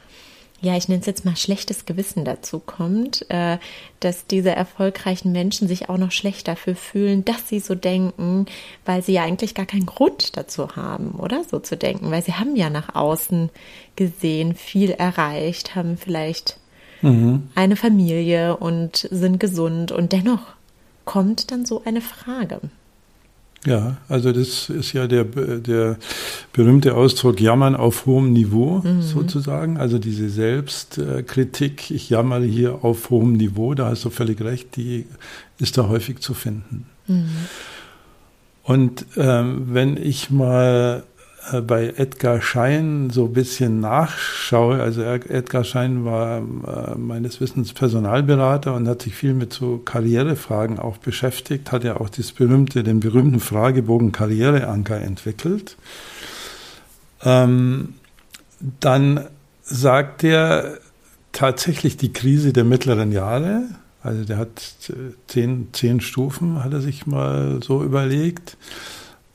ja, 0.63 0.77
ich 0.77 0.89
nenne 0.89 1.01
es 1.01 1.07
jetzt 1.07 1.25
mal 1.25 1.37
schlechtes 1.37 1.87
Gewissen 1.87 2.25
dazu 2.25 2.59
kommt, 2.59 3.25
äh, 3.31 3.59
dass 4.01 4.27
diese 4.27 4.51
erfolgreichen 4.51 5.33
Menschen 5.33 5.69
sich 5.69 5.89
auch 5.89 5.97
noch 5.97 6.13
schlecht 6.13 6.49
dafür 6.49 6.75
fühlen, 6.75 7.25
dass 7.25 7.49
sie 7.49 7.61
so 7.61 7.75
denken, 7.75 8.47
weil 8.85 9.03
sie 9.03 9.15
ja 9.15 9.23
eigentlich 9.23 9.55
gar 9.55 9.67
keinen 9.67 9.87
Grund 9.87 10.37
dazu 10.37 10.77
haben, 10.77 11.13
oder 11.13 11.45
so 11.45 11.61
zu 11.61 11.77
denken, 11.77 12.11
weil 12.11 12.23
sie 12.23 12.35
haben 12.35 12.57
ja 12.57 12.69
nach 12.69 12.95
außen 12.95 13.51
gesehen 13.97 14.55
viel 14.55 14.91
erreicht, 14.91 15.75
haben 15.75 15.97
vielleicht 15.97 16.59
mhm. 17.01 17.49
eine 17.55 17.77
Familie 17.77 18.57
und 18.57 19.09
sind 19.11 19.41
gesund 19.41 19.93
und 19.93 20.13
dennoch 20.13 20.43
kommt 21.07 21.51
dann 21.51 21.65
so 21.65 21.83
eine 21.85 22.03
Frage. 22.03 22.61
Ja, 23.67 23.99
also 24.09 24.33
das 24.33 24.71
ist 24.71 24.95
ja 24.95 25.07
der, 25.07 25.25
der 25.25 25.99
berühmte 26.53 26.95
Ausdruck 26.95 27.41
Jammern 27.41 27.77
auf 27.77 28.07
hohem 28.07 28.33
Niveau 28.33 28.79
mhm. 28.79 29.03
sozusagen. 29.03 29.77
Also 29.77 29.99
diese 29.99 30.31
Selbstkritik, 30.31 31.91
ich 31.91 32.09
jammere 32.09 32.45
hier 32.45 32.83
auf 32.85 33.11
hohem 33.11 33.35
Niveau, 33.35 33.75
da 33.75 33.91
hast 33.91 34.05
du 34.07 34.11
völlig 34.11 34.41
recht, 34.41 34.77
die 34.77 35.07
ist 35.59 35.77
da 35.77 35.89
häufig 35.89 36.21
zu 36.21 36.33
finden. 36.33 36.87
Mhm. 37.07 37.29
Und 38.63 39.05
ähm, 39.17 39.67
wenn 39.75 39.97
ich 39.97 40.31
mal 40.31 41.03
bei 41.63 41.95
Edgar 41.97 42.43
Schein 42.43 43.11
so 43.11 43.27
ein 43.27 43.33
bisschen 43.33 43.81
nachschaue, 43.81 44.81
also 44.81 45.03
Edgar 45.03 45.65
Schein 45.65 46.05
war 46.05 46.39
äh, 46.39 46.99
meines 46.99 47.41
Wissens 47.41 47.73
Personalberater 47.73 48.75
und 48.75 48.87
hat 48.87 49.03
sich 49.03 49.15
viel 49.15 49.35
mit 49.35 49.53
so 49.53 49.79
Karrierefragen 49.79 50.79
auch 50.79 50.99
beschäftigt, 50.99 51.73
hat 51.73 51.85
ja 51.85 51.99
auch 51.99 52.11
das 52.11 52.33
berühmte, 52.33 52.83
den 52.83 53.01
berühmten 53.01 53.41
Fragebogen 53.41 54.13
Karriereanker 54.13 55.01
entwickelt. 55.01 55.77
Ähm, 57.23 57.95
dann 58.81 59.27
sagt 59.63 60.23
er 60.25 60.79
tatsächlich 61.33 61.97
die 61.97 62.13
Krise 62.13 62.53
der 62.53 62.65
mittleren 62.65 63.13
Jahre, 63.13 63.63
also 64.03 64.25
der 64.25 64.37
hat 64.37 64.63
zehn, 65.27 65.69
zehn 65.73 66.01
Stufen, 66.01 66.63
hat 66.63 66.73
er 66.73 66.81
sich 66.81 67.07
mal 67.07 67.61
so 67.63 67.83
überlegt. 67.83 68.57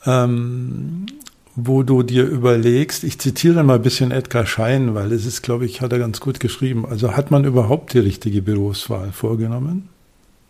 Ähm, 0.05 1.07
wo 1.55 1.83
du 1.83 2.03
dir 2.03 2.25
überlegst, 2.25 3.03
ich 3.03 3.17
zitiere 3.17 3.63
mal 3.63 3.75
ein 3.75 3.81
bisschen 3.81 4.11
Edgar 4.11 4.45
Schein, 4.45 4.93
weil 4.93 5.11
es 5.13 5.25
ist, 5.25 5.41
glaube 5.41 5.65
ich, 5.65 5.81
hat 5.81 5.93
er 5.93 5.99
ganz 5.99 6.19
gut 6.19 6.39
geschrieben. 6.39 6.85
Also 6.85 7.15
hat 7.15 7.31
man 7.31 7.45
überhaupt 7.45 7.93
die 7.93 7.99
richtige 7.99 8.41
Berufswahl 8.41 9.11
vorgenommen? 9.13 9.87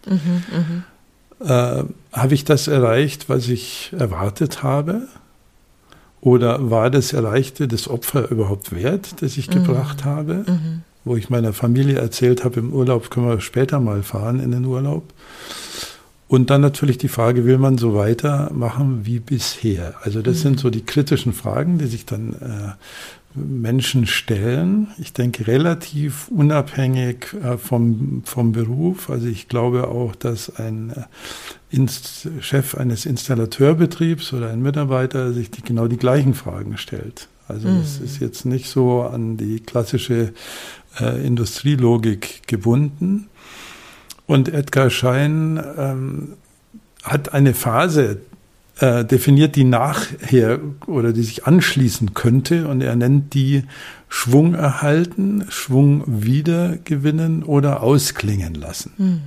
Mhm, 0.07 0.43
mh. 1.39 1.79
äh, 1.79 1.83
habe 2.11 2.33
ich 2.33 2.43
das 2.43 2.67
erreicht, 2.67 3.29
was 3.29 3.47
ich 3.49 3.93
erwartet 3.97 4.63
habe? 4.63 5.07
Oder 6.21 6.71
war 6.71 6.89
das 6.89 7.13
Erreichte 7.13 7.67
das 7.67 7.87
Opfer 7.87 8.31
überhaupt 8.31 8.75
wert, 8.75 9.21
das 9.21 9.37
ich 9.37 9.47
mhm. 9.49 9.53
gebracht 9.53 10.05
habe? 10.05 10.43
Mhm. 10.47 10.81
Wo 11.03 11.15
ich 11.15 11.29
meiner 11.29 11.53
Familie 11.53 11.99
erzählt 11.99 12.43
habe, 12.43 12.59
im 12.59 12.73
Urlaub 12.73 13.11
können 13.11 13.27
wir 13.27 13.39
später 13.41 13.79
mal 13.79 14.01
fahren 14.01 14.39
in 14.39 14.49
den 14.49 14.65
Urlaub. 14.65 15.03
Und 16.35 16.49
dann 16.49 16.59
natürlich 16.59 16.97
die 16.97 17.07
Frage, 17.07 17.45
will 17.45 17.57
man 17.57 17.77
so 17.77 17.95
weitermachen 17.95 19.05
wie 19.05 19.19
bisher? 19.19 19.93
Also 20.01 20.21
das 20.21 20.39
mhm. 20.39 20.41
sind 20.41 20.59
so 20.59 20.69
die 20.69 20.83
kritischen 20.83 21.31
Fragen, 21.31 21.77
die 21.77 21.85
sich 21.85 22.05
dann 22.05 22.33
äh, 22.33 23.39
Menschen 23.39 24.05
stellen. 24.05 24.89
Ich 24.97 25.13
denke 25.13 25.47
relativ 25.47 26.27
unabhängig 26.27 27.27
äh, 27.41 27.57
vom, 27.57 28.23
vom 28.25 28.51
Beruf. 28.51 29.09
Also 29.09 29.27
ich 29.27 29.47
glaube 29.47 29.87
auch, 29.87 30.13
dass 30.13 30.53
ein 30.57 30.89
äh, 30.89 31.03
Inst 31.69 32.27
Chef 32.41 32.75
eines 32.75 33.05
Installateurbetriebs 33.05 34.33
oder 34.33 34.49
ein 34.49 34.61
Mitarbeiter 34.61 35.31
sich 35.31 35.51
die, 35.51 35.61
genau 35.61 35.87
die 35.87 35.95
gleichen 35.95 36.33
Fragen 36.33 36.77
stellt. 36.77 37.29
Also 37.47 37.69
mhm. 37.69 37.79
das 37.79 37.99
ist 37.99 38.19
jetzt 38.19 38.45
nicht 38.45 38.69
so 38.69 39.03
an 39.03 39.37
die 39.37 39.61
klassische 39.61 40.33
äh, 40.99 41.25
Industrielogik 41.25 42.45
gebunden. 42.45 43.29
Und 44.27 44.49
Edgar 44.49 44.89
Schein 44.89 45.61
ähm, 45.77 46.33
hat 47.03 47.33
eine 47.33 47.53
Phase 47.53 48.17
äh, 48.79 49.05
definiert, 49.05 49.55
die 49.55 49.63
nachher 49.63 50.59
oder 50.87 51.13
die 51.13 51.23
sich 51.23 51.45
anschließen 51.45 52.13
könnte. 52.13 52.67
Und 52.67 52.81
er 52.81 52.95
nennt 52.95 53.33
die 53.33 53.63
Schwung 54.09 54.53
erhalten, 54.53 55.45
Schwung 55.49 56.03
wiedergewinnen 56.07 57.43
oder 57.43 57.83
ausklingen 57.83 58.55
lassen. 58.55 58.93
Mhm. 58.97 59.21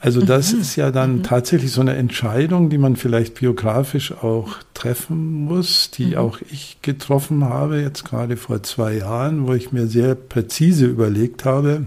Also 0.00 0.20
das 0.20 0.52
mhm. 0.52 0.60
ist 0.60 0.76
ja 0.76 0.90
dann 0.92 1.16
mhm. 1.16 1.22
tatsächlich 1.24 1.72
so 1.72 1.80
eine 1.80 1.96
Entscheidung, 1.96 2.70
die 2.70 2.78
man 2.78 2.94
vielleicht 2.96 3.34
biografisch 3.34 4.12
auch 4.12 4.56
treffen 4.72 5.44
muss, 5.44 5.90
die 5.90 6.06
mhm. 6.06 6.16
auch 6.18 6.38
ich 6.50 6.78
getroffen 6.82 7.44
habe, 7.44 7.80
jetzt 7.80 8.04
gerade 8.04 8.36
vor 8.36 8.62
zwei 8.62 8.98
Jahren, 8.98 9.48
wo 9.48 9.54
ich 9.54 9.72
mir 9.72 9.88
sehr 9.88 10.14
präzise 10.14 10.86
überlegt 10.86 11.44
habe, 11.44 11.86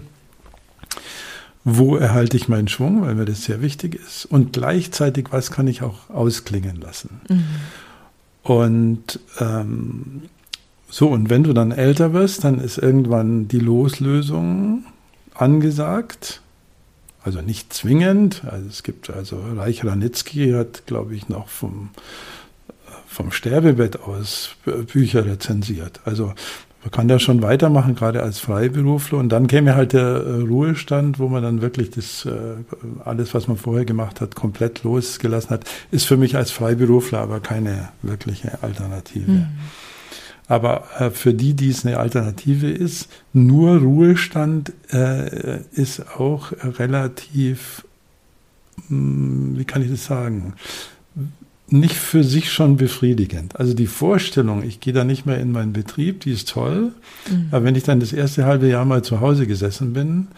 wo 1.64 1.96
erhalte 1.96 2.36
ich 2.36 2.48
meinen 2.48 2.68
Schwung, 2.68 3.02
weil 3.02 3.14
mir 3.14 3.24
das 3.24 3.44
sehr 3.44 3.62
wichtig 3.62 3.94
ist. 3.94 4.26
Und 4.26 4.52
gleichzeitig, 4.52 5.28
was 5.30 5.50
kann 5.50 5.68
ich 5.68 5.82
auch 5.82 6.10
ausklingen 6.10 6.80
lassen. 6.80 7.20
Mhm. 7.28 7.44
Und 8.42 9.20
ähm, 9.38 10.22
so, 10.88 11.08
und 11.08 11.30
wenn 11.30 11.44
du 11.44 11.52
dann 11.52 11.70
älter 11.70 12.12
wirst, 12.12 12.44
dann 12.44 12.58
ist 12.58 12.78
irgendwann 12.78 13.48
die 13.48 13.60
Loslösung 13.60 14.84
angesagt. 15.34 16.42
Also 17.22 17.40
nicht 17.40 17.72
zwingend. 17.72 18.42
Also 18.44 18.68
es 18.68 18.82
gibt, 18.82 19.08
also 19.08 19.40
Reich 19.56 19.84
Ranitzky 19.84 20.52
hat, 20.52 20.86
glaube 20.86 21.14
ich, 21.14 21.28
noch 21.28 21.48
vom, 21.48 21.90
vom 23.06 23.30
Sterbebett 23.30 24.00
aus 24.00 24.56
Bücher 24.92 25.24
rezensiert. 25.24 26.00
Also 26.04 26.34
man 26.82 26.90
kann 26.90 27.06
da 27.06 27.20
schon 27.20 27.42
weitermachen, 27.42 27.94
gerade 27.94 28.22
als 28.22 28.40
Freiberufler. 28.40 29.18
Und 29.18 29.28
dann 29.28 29.46
käme 29.46 29.76
halt 29.76 29.92
der 29.92 30.02
äh, 30.02 30.40
Ruhestand, 30.42 31.20
wo 31.20 31.28
man 31.28 31.42
dann 31.42 31.62
wirklich 31.62 31.90
das 31.90 32.26
äh, 32.26 32.56
alles, 33.04 33.34
was 33.34 33.46
man 33.46 33.56
vorher 33.56 33.84
gemacht 33.84 34.20
hat, 34.20 34.34
komplett 34.34 34.82
losgelassen 34.82 35.50
hat. 35.50 35.64
Ist 35.92 36.06
für 36.06 36.16
mich 36.16 36.36
als 36.36 36.50
Freiberufler 36.50 37.20
aber 37.20 37.38
keine 37.38 37.90
wirkliche 38.02 38.62
Alternative. 38.62 39.30
Mhm. 39.30 39.46
Aber 40.48 40.84
äh, 40.98 41.10
für 41.10 41.32
die, 41.34 41.54
die 41.54 41.70
es 41.70 41.86
eine 41.86 41.98
Alternative 41.98 42.68
ist, 42.68 43.08
nur 43.32 43.78
Ruhestand 43.78 44.72
ist 45.72 46.16
auch 46.18 46.52
relativ, 46.78 47.86
mh, 48.88 48.90
hm, 48.90 49.58
wie 49.58 49.64
kann 49.64 49.82
ich 49.82 49.90
das 49.90 50.04
sagen, 50.04 50.52
nicht 51.72 51.94
für 51.94 52.22
sich 52.22 52.52
schon 52.52 52.76
befriedigend. 52.76 53.58
Also 53.58 53.74
die 53.74 53.86
Vorstellung, 53.86 54.62
ich 54.62 54.80
gehe 54.80 54.92
da 54.92 55.04
nicht 55.04 55.26
mehr 55.26 55.38
in 55.38 55.52
meinen 55.52 55.72
Betrieb, 55.72 56.20
die 56.20 56.32
ist 56.32 56.48
toll. 56.48 56.92
Mhm. 57.30 57.48
Aber 57.50 57.64
wenn 57.64 57.74
ich 57.74 57.84
dann 57.84 58.00
das 58.00 58.12
erste 58.12 58.44
halbe 58.44 58.68
Jahr 58.68 58.84
mal 58.84 59.02
zu 59.02 59.20
Hause 59.20 59.46
gesessen 59.46 59.92
bin, 59.92 60.28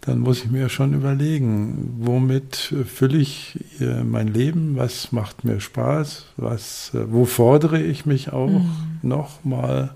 dann 0.00 0.20
muss 0.20 0.44
ich 0.44 0.50
mir 0.50 0.68
schon 0.68 0.94
überlegen, 0.94 1.96
womit 1.98 2.74
fülle 2.86 3.18
ich 3.18 3.58
äh, 3.80 4.04
mein 4.04 4.28
Leben, 4.28 4.76
was 4.76 5.12
macht 5.12 5.44
mir 5.44 5.60
Spaß, 5.60 6.26
was, 6.36 6.92
äh, 6.94 7.12
wo 7.12 7.24
fordere 7.24 7.82
ich 7.82 8.06
mich 8.06 8.32
auch 8.32 8.48
mhm. 8.48 8.70
nochmal. 9.02 9.94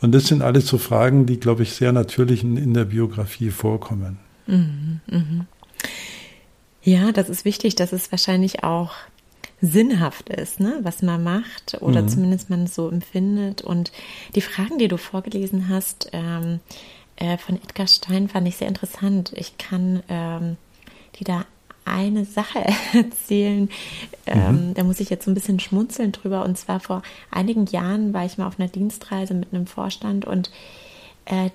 Und 0.00 0.12
das 0.12 0.26
sind 0.26 0.42
alles 0.42 0.66
so 0.66 0.78
Fragen, 0.78 1.26
die, 1.26 1.40
glaube 1.40 1.62
ich, 1.62 1.72
sehr 1.72 1.92
natürlich 1.92 2.44
in 2.44 2.74
der 2.74 2.84
Biografie 2.84 3.50
vorkommen. 3.50 4.18
Mhm, 4.46 5.00
mhm. 5.06 5.46
Ja, 6.82 7.12
das 7.12 7.28
ist 7.30 7.44
wichtig. 7.44 7.74
Das 7.74 7.92
ist 7.92 8.12
wahrscheinlich 8.12 8.62
auch 8.62 8.92
sinnhaft 9.60 10.28
ist, 10.28 10.60
ne, 10.60 10.78
was 10.82 11.02
man 11.02 11.22
macht 11.22 11.78
oder 11.80 12.02
mhm. 12.02 12.08
zumindest 12.08 12.50
man 12.50 12.66
so 12.66 12.88
empfindet. 12.88 13.62
Und 13.62 13.92
die 14.34 14.40
Fragen, 14.40 14.78
die 14.78 14.88
du 14.88 14.96
vorgelesen 14.96 15.68
hast 15.68 16.10
ähm, 16.12 16.60
äh, 17.16 17.38
von 17.38 17.56
Edgar 17.56 17.86
Stein, 17.86 18.28
fand 18.28 18.46
ich 18.48 18.56
sehr 18.56 18.68
interessant. 18.68 19.32
Ich 19.36 19.56
kann 19.58 20.02
ähm, 20.08 20.56
die 21.18 21.24
da 21.24 21.46
eine 21.84 22.24
Sache 22.24 22.64
erzählen. 22.92 23.68
Ähm, 24.26 24.68
mhm. 24.68 24.74
da 24.74 24.84
muss 24.84 25.00
ich 25.00 25.10
jetzt 25.10 25.24
so 25.24 25.30
ein 25.30 25.34
bisschen 25.34 25.60
schmunzeln 25.60 26.12
drüber. 26.12 26.44
Und 26.44 26.58
zwar 26.58 26.80
vor 26.80 27.02
einigen 27.30 27.66
Jahren 27.66 28.12
war 28.14 28.24
ich 28.24 28.38
mal 28.38 28.46
auf 28.46 28.58
einer 28.58 28.68
Dienstreise 28.68 29.34
mit 29.34 29.52
einem 29.52 29.66
Vorstand 29.66 30.24
und 30.24 30.50
äh, 31.26 31.50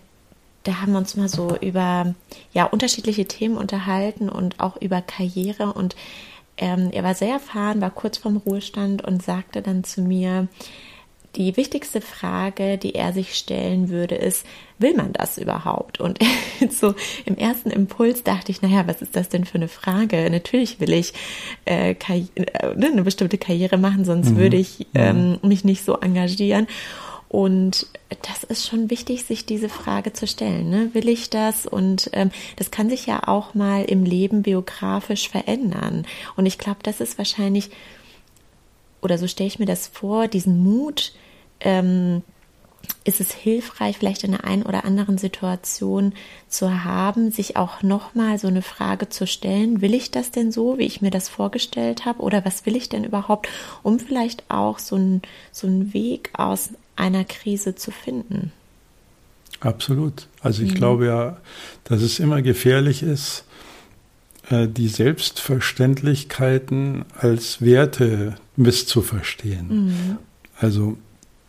da 0.64 0.82
haben 0.82 0.92
wir 0.92 1.00
uns 1.00 1.16
mal 1.16 1.30
so 1.30 1.56
über 1.62 2.14
ja 2.54 2.66
unterschiedliche 2.66 3.26
Themen 3.26 3.58
unterhalten 3.58 4.30
und 4.30 4.60
auch 4.60 4.76
über 4.78 5.02
Karriere 5.02 5.74
und 5.74 5.96
ähm, 6.60 6.89
er 6.91 7.04
war 7.04 7.15
sehr 7.15 7.34
erfahren, 7.34 7.82
war 7.82 7.89
kurz 7.89 8.17
vorm 8.17 8.38
Ruhestand 8.38 9.04
und 9.04 9.24
sagte 9.24 9.62
dann 9.62 9.84
zu 9.84 10.02
mir, 10.02 10.48
die 11.36 11.56
wichtigste 11.58 12.02
Frage, 12.02 12.78
die 12.78 12.95
er 12.95 13.13
sich 13.13 13.36
stellen 13.36 13.89
würde, 13.89 14.15
ist, 14.15 14.45
will 14.80 14.95
man 14.95 15.13
das 15.13 15.38
überhaupt? 15.38 16.00
Und 16.00 16.19
so 16.72 16.95
im 17.26 17.38
ersten 17.38 17.69
Impuls 17.69 18.24
dachte 18.24 18.52
ich, 18.52 18.62
naja, 18.62 18.88
was 18.88 19.02
ist 19.02 19.15
das 19.15 19.30
denn 19.30 19.45
für 19.45 19.56
eine 19.56 19.67
Frage? 19.67 20.28
Natürlich 20.30 20.80
will 20.80 20.91
ich 20.91 21.13
äh, 21.65 21.91
äh 21.91 22.24
ne, 22.76 22.88
eine 22.88 23.04
bestimmte 23.04 23.38
Karriere 23.38 23.78
machen, 23.78 24.06
sonst 24.06 24.32
mhm. 24.32 24.38
würde 24.38 24.58
ich 24.58 24.88
ähm, 24.95 25.39
mich 25.43 25.63
nicht 25.63 25.86
so 25.86 25.98
engagieren. 26.00 26.67
Und 27.30 27.86
das 28.24 28.44
ist 28.44 28.68
schon 28.68 28.89
wichtig, 28.89 29.24
sich 29.24 29.46
diese 29.46 29.70
Frage 29.70 30.13
zu 30.13 30.26
stellen. 30.26 30.70
Ne? 30.70 30.89
Will 30.94 31.08
ich 31.08 31.30
das? 31.30 31.68
Und 31.68 32.10
ähm, 32.13 32.32
das 32.56 32.72
kann 32.72 32.89
sich 32.89 33.06
ja 33.06 33.28
auch 33.28 33.54
mal 33.54 33.86
im 33.86 34.04
Leben 34.04 34.42
biografisch 34.42 35.30
verändern. 35.30 36.08
Und 36.36 36.48
ich 36.48 36.58
glaube, 36.58 36.80
das 36.82 37.00
ist 37.00 37.20
wahrscheinlich, 37.20 37.70
oder 39.02 39.20
so 39.20 39.28
stelle 39.28 39.48
ich 39.48 39.60
mir 39.60 39.68
das 39.68 39.88
vor, 39.88 40.28
diesen 40.28 40.63
Mut, 40.63 41.13
ähm, 41.60 42.24
ist 43.04 43.21
es 43.21 43.32
hilfreich, 43.32 43.97
vielleicht 43.97 44.23
in 44.23 44.32
der 44.32 44.43
einen 44.43 44.63
oder 44.63 44.86
anderen 44.86 45.17
Situation 45.17 46.13
zu 46.47 46.84
haben, 46.84 47.32
sich 47.32 47.58
auch 47.58 47.82
nochmal 47.82 48.38
so 48.38 48.47
eine 48.47 48.62
Frage 48.62 49.10
zu 49.10 49.25
stellen, 49.25 49.82
will 49.82 49.93
ich 49.93 50.12
das 50.12 50.32
denn 50.32 50.52
so, 50.52 50.78
wie 50.78 50.86
ich 50.86 51.02
mir 51.02 51.12
das 51.12 51.30
vorgestellt 51.30 52.06
habe, 52.06 52.21
oder 52.21 52.45
was 52.45 52.65
will 52.65 52.75
ich 52.75 52.89
denn 52.89 53.04
überhaupt, 53.04 53.47
um 53.84 53.99
vielleicht 53.99 54.43
auch 54.49 54.80
so, 54.80 54.95
ein, 54.95 55.21
so 55.52 55.67
einen 55.67 55.93
Weg 55.93 56.32
aus 56.34 56.69
einer 56.95 57.23
Krise 57.23 57.75
zu 57.75 57.91
finden. 57.91 58.52
Absolut. 59.62 60.28
Also 60.41 60.63
ich 60.63 60.71
mhm. 60.71 60.75
glaube 60.75 61.06
ja, 61.08 61.38
dass 61.86 62.02
es 62.02 62.19
immer 62.19 62.41
gefährlich 62.41 63.04
ist, 63.04 63.45
äh, 64.49 64.67
die 64.67 64.88
Selbstverständlichkeiten 64.88 67.06
als 67.17 67.62
Werte 67.62 68.36
misszuverstehen. 68.56 69.67
Mhm. 69.67 70.17
Also 70.60 70.97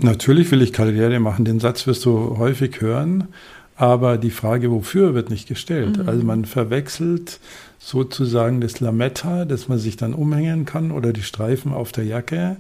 natürlich 0.03 0.51
will 0.51 0.63
ich 0.63 0.73
Karriere 0.73 1.21
machen, 1.21 1.45
den 1.45 1.61
Satz 1.61 1.87
wirst 1.87 2.05
du 2.05 2.37
häufig 2.39 2.81
hören, 2.81 3.29
aber 3.77 4.19
die 4.19 4.31
Frage, 4.31 4.71
wofür, 4.71 5.15
wird 5.15 5.31
nicht 5.31 5.49
gestellt. 5.49 5.99
Mhm. 5.99 6.09
Also 6.09 6.25
man 6.25 6.45
verwechselt 6.45 7.41
sozusagen 7.79 8.61
das 8.61 8.81
Lametta, 8.81 9.45
das 9.45 9.69
man 9.69 9.79
sich 9.79 9.97
dann 9.97 10.13
umhängen 10.13 10.67
kann, 10.67 10.91
oder 10.91 11.13
die 11.13 11.23
Streifen 11.23 11.73
auf 11.73 11.93
der 11.93 12.05
Jacke 12.05 12.57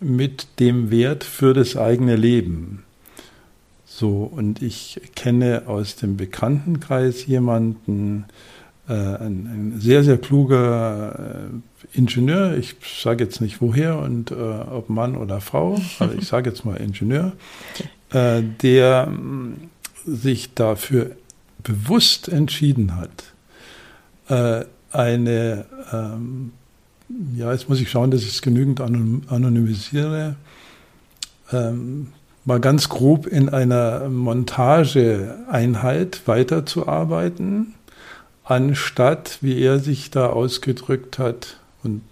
mit 0.00 0.58
dem 0.58 0.90
Wert 0.90 1.22
für 1.22 1.54
das 1.54 1.76
eigene 1.76 2.16
Leben. 2.16 2.82
So, 3.86 4.22
und 4.24 4.62
ich 4.62 5.00
kenne 5.14 5.64
aus 5.66 5.96
dem 5.96 6.16
Bekanntenkreis 6.16 7.26
jemanden, 7.26 8.24
äh, 8.88 8.94
ein, 8.94 9.46
ein, 9.46 9.74
sehr, 9.78 10.02
sehr 10.02 10.18
kluger 10.18 11.50
äh, 11.52 11.71
Ingenieur, 11.92 12.56
ich 12.56 12.76
sage 13.02 13.24
jetzt 13.24 13.40
nicht 13.40 13.60
woher 13.60 13.98
und 13.98 14.30
äh, 14.30 14.34
ob 14.34 14.88
Mann 14.88 15.16
oder 15.16 15.40
Frau, 15.40 15.80
aber 15.98 16.14
ich 16.18 16.26
sage 16.26 16.50
jetzt 16.50 16.64
mal 16.64 16.76
Ingenieur, 16.76 17.32
äh, 18.10 18.42
der 18.62 19.08
äh, 19.08 20.10
sich 20.10 20.54
dafür 20.54 21.12
bewusst 21.62 22.28
entschieden 22.28 22.96
hat, 22.96 23.24
äh, 24.28 24.64
eine 24.92 25.66
ähm, 25.92 26.52
ja, 27.36 27.52
jetzt 27.52 27.68
muss 27.68 27.80
ich 27.80 27.90
schauen, 27.90 28.10
dass 28.10 28.22
ich 28.22 28.30
es 28.30 28.42
genügend 28.42 28.80
anonymisiere. 28.80 30.36
Ähm, 31.52 32.08
mal 32.44 32.60
ganz 32.60 32.88
grob 32.88 33.26
in 33.26 33.48
einer 33.48 34.08
Montageeinheit 34.08 36.22
weiterzuarbeiten, 36.26 37.74
anstatt, 38.44 39.38
wie 39.40 39.60
er 39.60 39.78
sich 39.78 40.10
da 40.10 40.26
ausgedrückt 40.28 41.18
hat, 41.18 41.58
und 41.82 42.02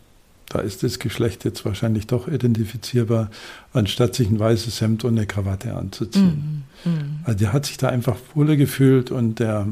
da 0.48 0.58
ist 0.58 0.82
das 0.82 0.98
Geschlecht 0.98 1.44
jetzt 1.44 1.64
wahrscheinlich 1.64 2.08
doch 2.08 2.26
identifizierbar, 2.26 3.30
anstatt 3.72 4.16
sich 4.16 4.28
ein 4.28 4.40
weißes 4.40 4.80
Hemd 4.80 5.04
und 5.04 5.16
eine 5.16 5.26
Krawatte 5.26 5.76
anzuziehen. 5.76 6.64
Mm, 6.84 6.88
mm. 6.88 7.20
Also 7.22 7.38
der 7.38 7.52
hat 7.52 7.66
sich 7.66 7.76
da 7.76 7.88
einfach 7.88 8.16
wohler 8.34 8.56
gefühlt 8.56 9.12
und 9.12 9.38
der 9.38 9.68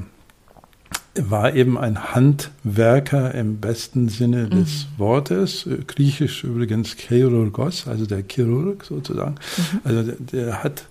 war 1.20 1.54
eben 1.54 1.76
ein 1.76 2.14
Handwerker 2.14 3.34
im 3.34 3.58
besten 3.58 4.08
Sinne 4.08 4.44
mhm. 4.44 4.50
des 4.50 4.86
Wortes. 4.96 5.68
Griechisch 5.86 6.44
übrigens 6.44 6.94
Chirurgos, 6.94 7.88
also 7.88 8.06
der 8.06 8.22
Chirurg 8.28 8.84
sozusagen. 8.84 9.34
Mhm. 9.34 9.80
Also 9.84 10.02
der, 10.02 10.16
der 10.32 10.62
hat 10.62 10.84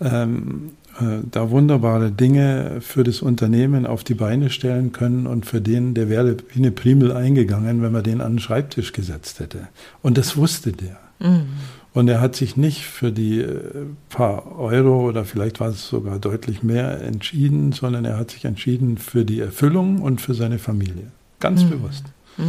ähm, 0.00 0.72
äh, 0.87 0.87
da 1.30 1.50
wunderbare 1.50 2.10
Dinge 2.10 2.78
für 2.80 3.04
das 3.04 3.22
Unternehmen 3.22 3.86
auf 3.86 4.04
die 4.04 4.14
Beine 4.14 4.50
stellen 4.50 4.92
können 4.92 5.26
und 5.26 5.46
für 5.46 5.60
den, 5.60 5.94
der 5.94 6.08
wäre 6.08 6.36
wie 6.52 6.58
eine 6.58 6.70
Primel 6.70 7.12
eingegangen, 7.12 7.82
wenn 7.82 7.92
man 7.92 8.02
den 8.02 8.20
an 8.20 8.34
den 8.34 8.38
Schreibtisch 8.40 8.92
gesetzt 8.92 9.40
hätte. 9.40 9.68
Und 10.02 10.18
das 10.18 10.36
wusste 10.36 10.72
der. 10.72 10.98
Mhm. 11.20 11.46
Und 11.94 12.08
er 12.08 12.20
hat 12.20 12.36
sich 12.36 12.56
nicht 12.56 12.84
für 12.84 13.10
die 13.10 13.40
äh, 13.40 13.60
paar 14.08 14.58
Euro 14.58 15.08
oder 15.08 15.24
vielleicht 15.24 15.58
war 15.60 15.70
es 15.70 15.88
sogar 15.88 16.18
deutlich 16.18 16.62
mehr 16.62 17.02
entschieden, 17.02 17.72
sondern 17.72 18.04
er 18.04 18.16
hat 18.16 18.30
sich 18.30 18.44
entschieden 18.44 18.98
für 18.98 19.24
die 19.24 19.40
Erfüllung 19.40 20.00
und 20.00 20.20
für 20.20 20.34
seine 20.34 20.58
Familie. 20.58 21.10
Ganz 21.40 21.64
mhm. 21.64 21.70
bewusst. 21.70 22.04
Mhm. 22.36 22.44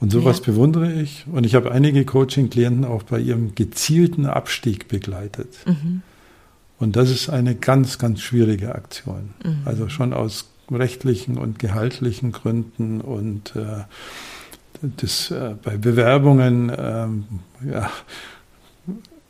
Und 0.00 0.12
sowas 0.12 0.38
ja. 0.38 0.46
bewundere 0.46 0.92
ich. 0.92 1.24
Und 1.30 1.46
ich 1.46 1.54
habe 1.54 1.72
einige 1.72 2.04
Coaching-Klienten 2.04 2.84
auch 2.84 3.02
bei 3.02 3.18
ihrem 3.18 3.54
gezielten 3.54 4.26
Abstieg 4.26 4.88
begleitet. 4.88 5.48
Mhm. 5.66 6.02
Und 6.78 6.96
das 6.96 7.10
ist 7.10 7.28
eine 7.30 7.54
ganz, 7.54 7.98
ganz 7.98 8.20
schwierige 8.20 8.74
Aktion. 8.74 9.34
Mhm. 9.44 9.62
Also 9.64 9.88
schon 9.88 10.12
aus 10.12 10.50
rechtlichen 10.70 11.38
und 11.38 11.58
gehaltlichen 11.58 12.32
Gründen 12.32 13.00
und 13.00 13.54
äh, 13.56 13.84
das 14.82 15.30
äh, 15.30 15.54
bei 15.62 15.76
Bewerbungen, 15.76 16.70
ähm, 16.76 17.24
ja, 17.64 17.90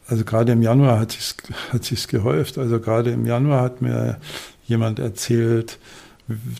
also 0.08 0.24
gerade 0.24 0.52
im 0.52 0.62
Januar 0.62 0.98
hat 0.98 1.12
sich's, 1.12 1.36
hat 1.72 1.84
sich's 1.84 2.08
gehäuft. 2.08 2.58
Also 2.58 2.80
gerade 2.80 3.10
im 3.10 3.26
Januar 3.26 3.62
hat 3.62 3.82
mir 3.82 4.18
jemand 4.66 4.98
erzählt, 4.98 5.78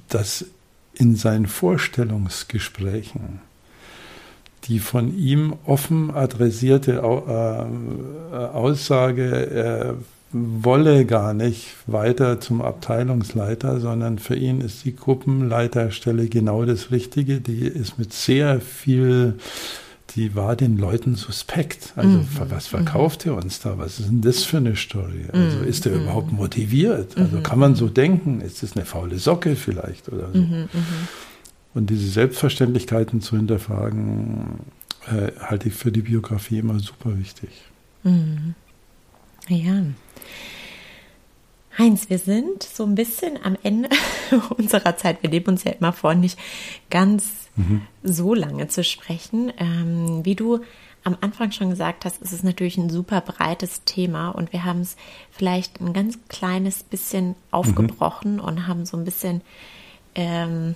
dass 0.09 0.45
in 0.95 1.17
seinen 1.17 1.47
Vorstellungsgesprächen 1.47 3.41
die 4.65 4.79
von 4.81 5.17
ihm 5.17 5.55
offen 5.65 6.11
adressierte 6.13 6.95
äh, 6.95 8.37
Aussage, 8.37 9.51
er 9.51 9.95
wolle 10.33 11.07
gar 11.07 11.35
nicht 11.35 11.69
weiter 11.87 12.41
zum 12.41 12.61
Abteilungsleiter, 12.61 13.81
sondern 13.81 14.19
für 14.19 14.37
ihn 14.37 14.61
ist 14.61 14.85
die 14.85 14.95
Gruppenleiterstelle 14.95 16.29
genau 16.29 16.65
das 16.65 16.91
Richtige. 16.91 17.41
Die 17.41 17.67
ist 17.67 17.99
mit 17.99 18.13
sehr 18.13 18.61
viel 18.61 19.39
die 20.17 20.35
war 20.35 20.57
den 20.57 20.79
Leuten 20.79 21.15
suspekt. 21.15 21.93
Also 21.97 22.19
mhm. 22.19 22.29
was 22.49 22.67
verkauft 22.67 23.27
mhm. 23.27 23.33
er 23.33 23.37
uns 23.39 23.61
da? 23.61 23.77
Was 23.79 24.01
ist 24.01 24.09
denn 24.09 24.23
das 24.23 24.45
für 24.45 24.57
eine 24.57 24.75
Story? 24.75 25.27
Also 25.33 25.59
mhm. 25.59 25.65
ist 25.65 25.87
er 25.87 25.95
überhaupt 25.95 26.33
mhm. 26.33 26.39
motiviert? 26.39 27.17
Also 27.19 27.39
mhm. 27.39 27.43
kann 27.43 27.59
man 27.59 27.75
so 27.75 27.89
denken? 27.89 28.41
Ist 28.41 28.63
das 28.63 28.77
eine 28.77 28.87
faule 28.87 29.19
Socke 29.19 29.57
vielleicht 29.57 30.09
oder 30.09 30.33
so? 30.33 30.39
Mhm, 30.39 30.69
Und 31.75 31.91
diese 31.91 32.09
Selbstverständlichkeiten 32.09 33.21
zu 33.21 33.37
hinterfragen, 33.37 34.61
äh, 35.07 35.33
halte 35.39 35.69
ich 35.69 35.75
für 35.75 35.93
die 35.93 36.03
Biografie 36.03 36.59
immer 36.59 36.79
super 36.81 37.19
wichtig. 37.19 37.51
Ja. 39.49 39.83
Heinz, 41.79 42.09
wir 42.09 42.19
sind 42.19 42.63
so 42.63 42.85
ein 42.85 42.95
bisschen 42.95 43.39
am 43.43 43.57
Ende 43.63 43.91
unserer 44.57 44.97
Zeit. 44.97 45.23
Wir 45.23 45.31
nehmen 45.31 45.47
uns 45.47 45.65
ja 45.65 45.73
immer 45.73 45.93
vor, 45.93 46.15
nicht 46.15 46.39
ganz 46.91 47.49
mhm. 47.55 47.83
so 48.03 48.35
lange 48.35 48.69
zu 48.69 48.83
sprechen. 48.83 49.53
Ähm, 49.59 50.25
wie 50.25 50.35
du 50.35 50.61
am 51.05 51.17
Anfang 51.21 51.53
schon 51.53 51.71
gesagt 51.71 52.05
hast, 52.05 52.21
ist 52.23 52.33
es 52.33 52.43
natürlich 52.43 52.79
ein 52.79 52.91
super 52.91 53.21
breites 53.21 53.85
Thema 53.85 54.31
und 54.31 54.53
wir 54.53 54.65
haben 54.65 54.81
es 54.81 54.97
vielleicht 55.31 55.81
ein 55.81 55.93
ganz 55.93 56.19
kleines 56.29 56.83
bisschen 56.83 57.37
aufgebrochen 57.51 58.35
mhm. 58.35 58.41
und 58.41 58.67
haben 58.67 58.87
so 58.87 58.97
ein 58.97 59.05
bisschen 59.05 59.43
ähm, 60.15 60.75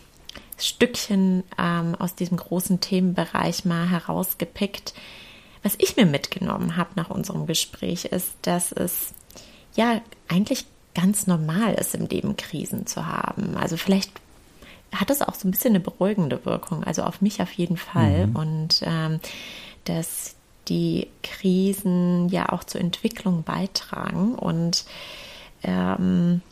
Stückchen 0.59 1.42
ähm, 1.59 1.94
aus 1.98 2.14
diesem 2.14 2.37
großen 2.37 2.80
Themenbereich 2.80 3.64
mal 3.64 3.88
herausgepickt. 3.88 4.94
Was 5.62 5.74
ich 5.78 5.96
mir 5.96 6.06
mitgenommen 6.06 6.76
habe 6.76 6.90
nach 6.96 7.10
unserem 7.10 7.46
Gespräch 7.46 8.06
ist, 8.06 8.32
dass 8.42 8.72
es 8.72 9.12
ja 9.74 10.00
eigentlich 10.28 10.64
ganz 10.94 11.26
normal 11.26 11.74
ist, 11.74 11.94
im 11.94 12.06
Leben 12.06 12.36
Krisen 12.36 12.86
zu 12.86 13.06
haben. 13.06 13.56
Also 13.56 13.76
vielleicht 13.76 14.10
hat 14.92 15.10
das 15.10 15.22
auch 15.22 15.34
so 15.34 15.46
ein 15.46 15.50
bisschen 15.50 15.70
eine 15.70 15.80
beruhigende 15.80 16.44
Wirkung, 16.44 16.82
also 16.84 17.02
auf 17.02 17.20
mich 17.20 17.40
auf 17.40 17.52
jeden 17.52 17.76
Fall. 17.76 18.28
Mhm. 18.28 18.36
Und 18.36 18.82
ähm, 18.84 19.20
dass 19.84 20.34
die 20.68 21.08
Krisen 21.22 22.28
ja 22.28 22.50
auch 22.50 22.64
zur 22.64 22.80
Entwicklung 22.80 23.42
beitragen 23.42 24.34
und 24.34 24.84
ähm, 25.62 26.42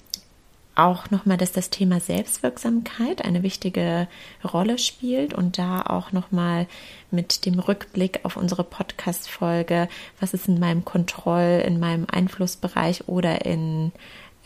auch 0.79 1.11
nochmal, 1.11 1.37
dass 1.37 1.53
das 1.53 1.71
Thema 1.71 2.01
Selbstwirksamkeit 2.01 3.25
eine 3.25 3.43
wichtige 3.43 4.09
Rolle 4.45 4.79
spielt 4.79 5.35
und 5.35 5.59
da 5.59 5.83
auch 5.83 6.13
nochmal 6.13 6.67
mit 7.11 7.45
dem 7.47 7.59
Rückblick 7.59 8.21
auf 8.25 8.37
unsere 8.37 8.65
Podcast-Folge, 8.65 9.89
was 10.21 10.35
ist 10.35 10.49
in 10.49 10.61
meinem 10.61 10.85
Kontroll, 10.85 11.63
in 11.67 11.81
meinem 11.81 12.07
Einflussbereich 12.11 13.09
oder 13.09 13.45
in, 13.45 13.93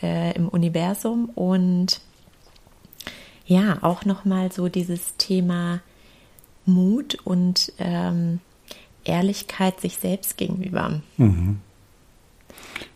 äh, 0.01 0.35
im 0.35 0.49
Universum 0.49 1.29
und 1.35 2.01
ja, 3.45 3.77
auch 3.81 4.05
nochmal 4.05 4.51
so 4.51 4.69
dieses 4.69 5.17
Thema 5.17 5.81
Mut 6.65 7.17
und 7.25 7.73
ähm, 7.77 8.39
Ehrlichkeit 9.03 9.81
sich 9.81 9.97
selbst 9.97 10.37
gegenüber. 10.37 11.01
Mhm. 11.17 11.59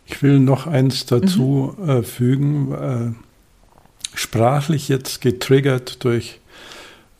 Ich 0.05 0.23
will 0.23 0.39
noch 0.39 0.67
eins 0.67 1.05
dazu 1.05 1.75
mhm. 1.77 1.89
äh, 1.89 2.03
fügen. 2.03 2.71
Äh, 2.71 3.26
sprachlich 4.17 4.89
jetzt 4.89 5.21
getriggert 5.21 6.03
durch 6.03 6.39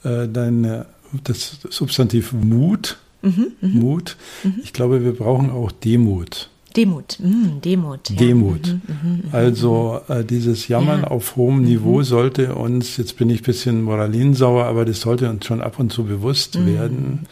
äh, 0.03 0.27
deine, 0.27 0.85
das 1.23 1.57
Substantiv 1.69 2.33
Mut. 2.33 2.97
Mhm, 3.21 3.47
mh. 3.61 3.79
Mut. 3.79 4.17
Mhm. 4.43 4.55
Ich 4.63 4.73
glaube, 4.73 5.03
wir 5.03 5.13
brauchen 5.13 5.49
auch 5.49 5.71
Demut. 5.71 6.49
Demut, 6.75 7.17
mm, 7.19 7.61
Demut. 7.63 8.09
Ja. 8.11 8.15
Demut. 8.15 8.67
Mhm, 8.67 8.81
mh, 8.87 9.29
mh, 9.31 9.33
also 9.37 10.01
äh, 10.07 10.23
dieses 10.23 10.67
Jammern 10.67 11.01
ja. 11.01 11.07
auf 11.07 11.35
hohem 11.35 11.63
Niveau 11.63 12.03
sollte 12.03 12.53
uns, 12.53 12.97
jetzt 12.97 13.17
bin 13.17 13.31
ich 13.31 13.41
ein 13.41 13.45
bisschen 13.45 13.81
moralinsauer, 13.81 14.65
aber 14.65 14.85
das 14.85 15.01
sollte 15.01 15.29
uns 15.29 15.45
schon 15.45 15.61
ab 15.61 15.79
und 15.79 15.91
zu 15.91 16.03
bewusst 16.03 16.63
werden, 16.67 17.25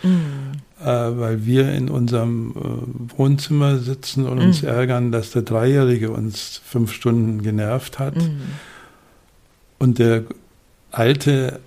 äh, 0.82 0.86
weil 0.86 1.46
wir 1.46 1.72
in 1.74 1.90
unserem 1.90 2.56
äh, 2.56 3.18
Wohnzimmer 3.18 3.78
sitzen 3.78 4.26
und 4.26 4.40
uns 4.40 4.64
ärgern, 4.64 5.12
dass 5.12 5.30
der 5.30 5.44
Dreijährige 5.44 6.10
uns 6.10 6.60
fünf 6.66 6.92
Stunden 6.92 7.44
genervt 7.44 8.00
hat. 8.00 8.16
Und 9.78 10.00
der 10.00 10.24
alte, 10.92 11.60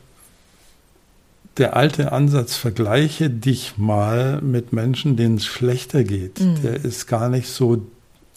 der 1.56 1.76
alte 1.76 2.12
Ansatz, 2.12 2.56
vergleiche 2.56 3.30
dich 3.30 3.76
mal 3.76 4.40
mit 4.40 4.72
Menschen, 4.72 5.16
denen 5.16 5.36
es 5.36 5.46
schlechter 5.46 6.04
geht, 6.04 6.40
mhm. 6.40 6.62
der 6.62 6.84
ist 6.84 7.06
gar 7.06 7.28
nicht 7.28 7.48
so 7.48 7.86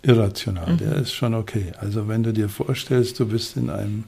irrational, 0.03 0.73
mhm. 0.73 0.77
der 0.77 0.95
ist 0.95 1.13
schon 1.13 1.33
okay. 1.33 1.73
Also 1.79 2.07
wenn 2.07 2.23
du 2.23 2.33
dir 2.33 2.49
vorstellst, 2.49 3.19
du 3.19 3.27
bist 3.27 3.57
in 3.57 3.69
einem 3.69 4.05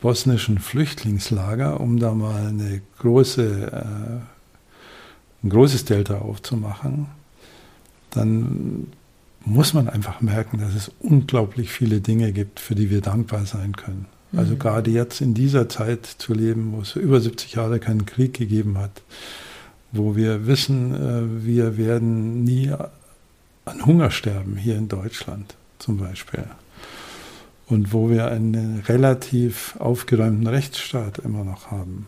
bosnischen 0.00 0.58
Flüchtlingslager, 0.58 1.80
um 1.80 1.98
da 1.98 2.12
mal 2.12 2.46
eine 2.46 2.82
große, 2.98 3.72
äh, 3.72 5.44
ein 5.44 5.50
großes 5.50 5.84
Delta 5.84 6.18
aufzumachen, 6.18 7.06
dann 8.10 8.88
muss 9.44 9.74
man 9.74 9.88
einfach 9.88 10.20
merken, 10.20 10.58
dass 10.58 10.74
es 10.74 10.90
unglaublich 11.00 11.70
viele 11.70 12.00
Dinge 12.00 12.32
gibt, 12.32 12.60
für 12.60 12.74
die 12.74 12.90
wir 12.90 13.00
dankbar 13.00 13.46
sein 13.46 13.76
können. 13.76 14.06
Also 14.34 14.54
mhm. 14.54 14.58
gerade 14.58 14.90
jetzt 14.90 15.20
in 15.20 15.34
dieser 15.34 15.68
Zeit 15.68 16.06
zu 16.06 16.34
leben, 16.34 16.72
wo 16.72 16.80
es 16.80 16.96
über 16.96 17.20
70 17.20 17.54
Jahre 17.54 17.78
keinen 17.78 18.06
Krieg 18.06 18.34
gegeben 18.34 18.78
hat, 18.78 19.02
wo 19.92 20.16
wir 20.16 20.46
wissen, 20.46 20.94
äh, 20.94 21.44
wir 21.44 21.76
werden 21.76 22.44
nie 22.44 22.72
an 23.64 23.86
Hunger 23.86 24.10
sterben 24.10 24.56
hier 24.56 24.76
in 24.76 24.88
Deutschland 24.88 25.54
zum 25.78 25.98
Beispiel. 25.98 26.44
Und 27.66 27.92
wo 27.92 28.10
wir 28.10 28.28
einen 28.28 28.80
relativ 28.86 29.74
aufgeräumten 29.78 30.46
Rechtsstaat 30.46 31.18
immer 31.18 31.42
noch 31.42 31.70
haben. 31.70 32.06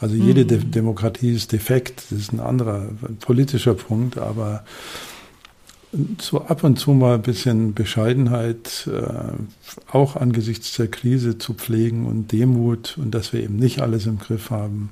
Also 0.00 0.14
jede 0.14 0.44
mhm. 0.44 0.48
De 0.48 0.58
Demokratie 0.58 1.32
ist 1.32 1.52
defekt, 1.52 2.04
das 2.10 2.18
ist 2.18 2.32
ein 2.32 2.40
anderer 2.40 2.88
politischer 3.20 3.74
Punkt, 3.74 4.18
aber 4.18 4.64
so 6.20 6.42
ab 6.42 6.64
und 6.64 6.78
zu 6.78 6.92
mal 6.92 7.14
ein 7.14 7.22
bisschen 7.22 7.74
Bescheidenheit, 7.74 8.88
äh, 8.92 9.32
auch 9.90 10.16
angesichts 10.16 10.76
der 10.76 10.88
Krise 10.88 11.38
zu 11.38 11.54
pflegen 11.54 12.06
und 12.06 12.32
Demut 12.32 12.98
und 12.98 13.12
dass 13.12 13.32
wir 13.32 13.42
eben 13.42 13.56
nicht 13.56 13.80
alles 13.80 14.06
im 14.06 14.18
Griff 14.18 14.50
haben, 14.50 14.90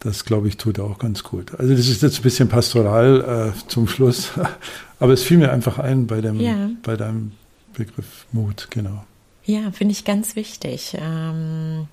das 0.00 0.24
glaube 0.24 0.48
ich 0.48 0.56
tut 0.56 0.78
auch 0.78 0.98
ganz 0.98 1.22
gut. 1.22 1.58
Also 1.58 1.74
das 1.74 1.88
ist 1.88 2.02
jetzt 2.02 2.18
ein 2.18 2.22
bisschen 2.22 2.48
pastoral 2.48 3.52
äh, 3.54 3.68
zum 3.68 3.88
Schluss, 3.88 4.32
aber 5.00 5.12
es 5.12 5.22
fiel 5.22 5.38
mir 5.38 5.52
einfach 5.52 5.78
ein 5.78 6.06
bei 6.06 6.20
dem, 6.20 6.40
ja. 6.40 6.70
bei 6.82 6.96
deinem 6.96 7.32
Begriff 7.74 8.26
Mut, 8.32 8.68
genau. 8.70 9.04
Ja, 9.44 9.70
finde 9.72 9.92
ich 9.92 10.04
ganz 10.04 10.36
wichtig, 10.36 10.96
ähm, 11.00 11.86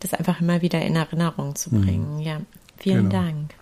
das 0.00 0.14
einfach 0.14 0.40
immer 0.40 0.62
wieder 0.62 0.80
in 0.82 0.96
Erinnerung 0.96 1.54
zu 1.54 1.74
mhm. 1.74 1.82
bringen. 1.82 2.16
Mhm. 2.16 2.22
Ja, 2.22 2.40
vielen 2.78 3.10
genau. 3.10 3.24
Dank. 3.24 3.54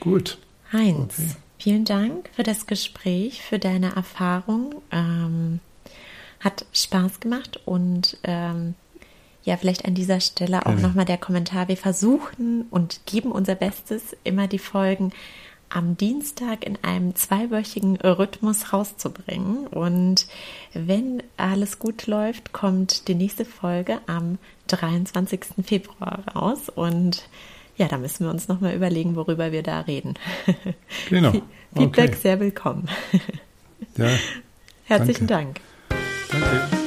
Gut. 0.00 0.38
Heinz. 0.72 1.14
Okay. 1.18 1.36
Vielen 1.62 1.84
Dank 1.84 2.28
für 2.34 2.42
das 2.42 2.66
Gespräch, 2.66 3.40
für 3.40 3.60
deine 3.60 3.94
Erfahrung. 3.94 4.82
Ähm, 4.90 5.60
hat 6.40 6.66
Spaß 6.72 7.20
gemacht 7.20 7.60
und 7.64 8.18
ähm, 8.24 8.74
ja, 9.44 9.56
vielleicht 9.56 9.84
an 9.84 9.94
dieser 9.94 10.18
Stelle 10.18 10.66
auch 10.66 10.72
ja. 10.72 10.80
nochmal 10.80 11.04
der 11.04 11.18
Kommentar. 11.18 11.68
Wir 11.68 11.76
versuchen 11.76 12.62
und 12.72 13.06
geben 13.06 13.30
unser 13.30 13.54
Bestes, 13.54 14.16
immer 14.24 14.48
die 14.48 14.58
Folgen 14.58 15.12
am 15.68 15.96
Dienstag 15.96 16.66
in 16.66 16.82
einem 16.82 17.14
zweiwöchigen 17.14 17.94
Rhythmus 17.94 18.72
rauszubringen. 18.72 19.68
Und 19.68 20.26
wenn 20.74 21.22
alles 21.36 21.78
gut 21.78 22.08
läuft, 22.08 22.52
kommt 22.52 23.06
die 23.06 23.14
nächste 23.14 23.44
Folge 23.44 24.00
am 24.08 24.38
23. 24.66 25.64
Februar 25.64 26.24
raus. 26.34 26.68
Und 26.68 27.22
ja, 27.76 27.88
da 27.88 27.98
müssen 27.98 28.24
wir 28.24 28.30
uns 28.30 28.48
nochmal 28.48 28.74
überlegen, 28.74 29.16
worüber 29.16 29.52
wir 29.52 29.62
da 29.62 29.80
reden. 29.80 30.14
Genau. 31.08 31.32
Feedback 31.74 32.10
okay. 32.10 32.18
sehr 32.20 32.40
willkommen. 32.40 32.88
Ja. 33.96 34.08
Herzlichen 34.84 35.26
danke. 35.26 35.60
Dank. 35.88 36.42
Danke. 36.42 36.81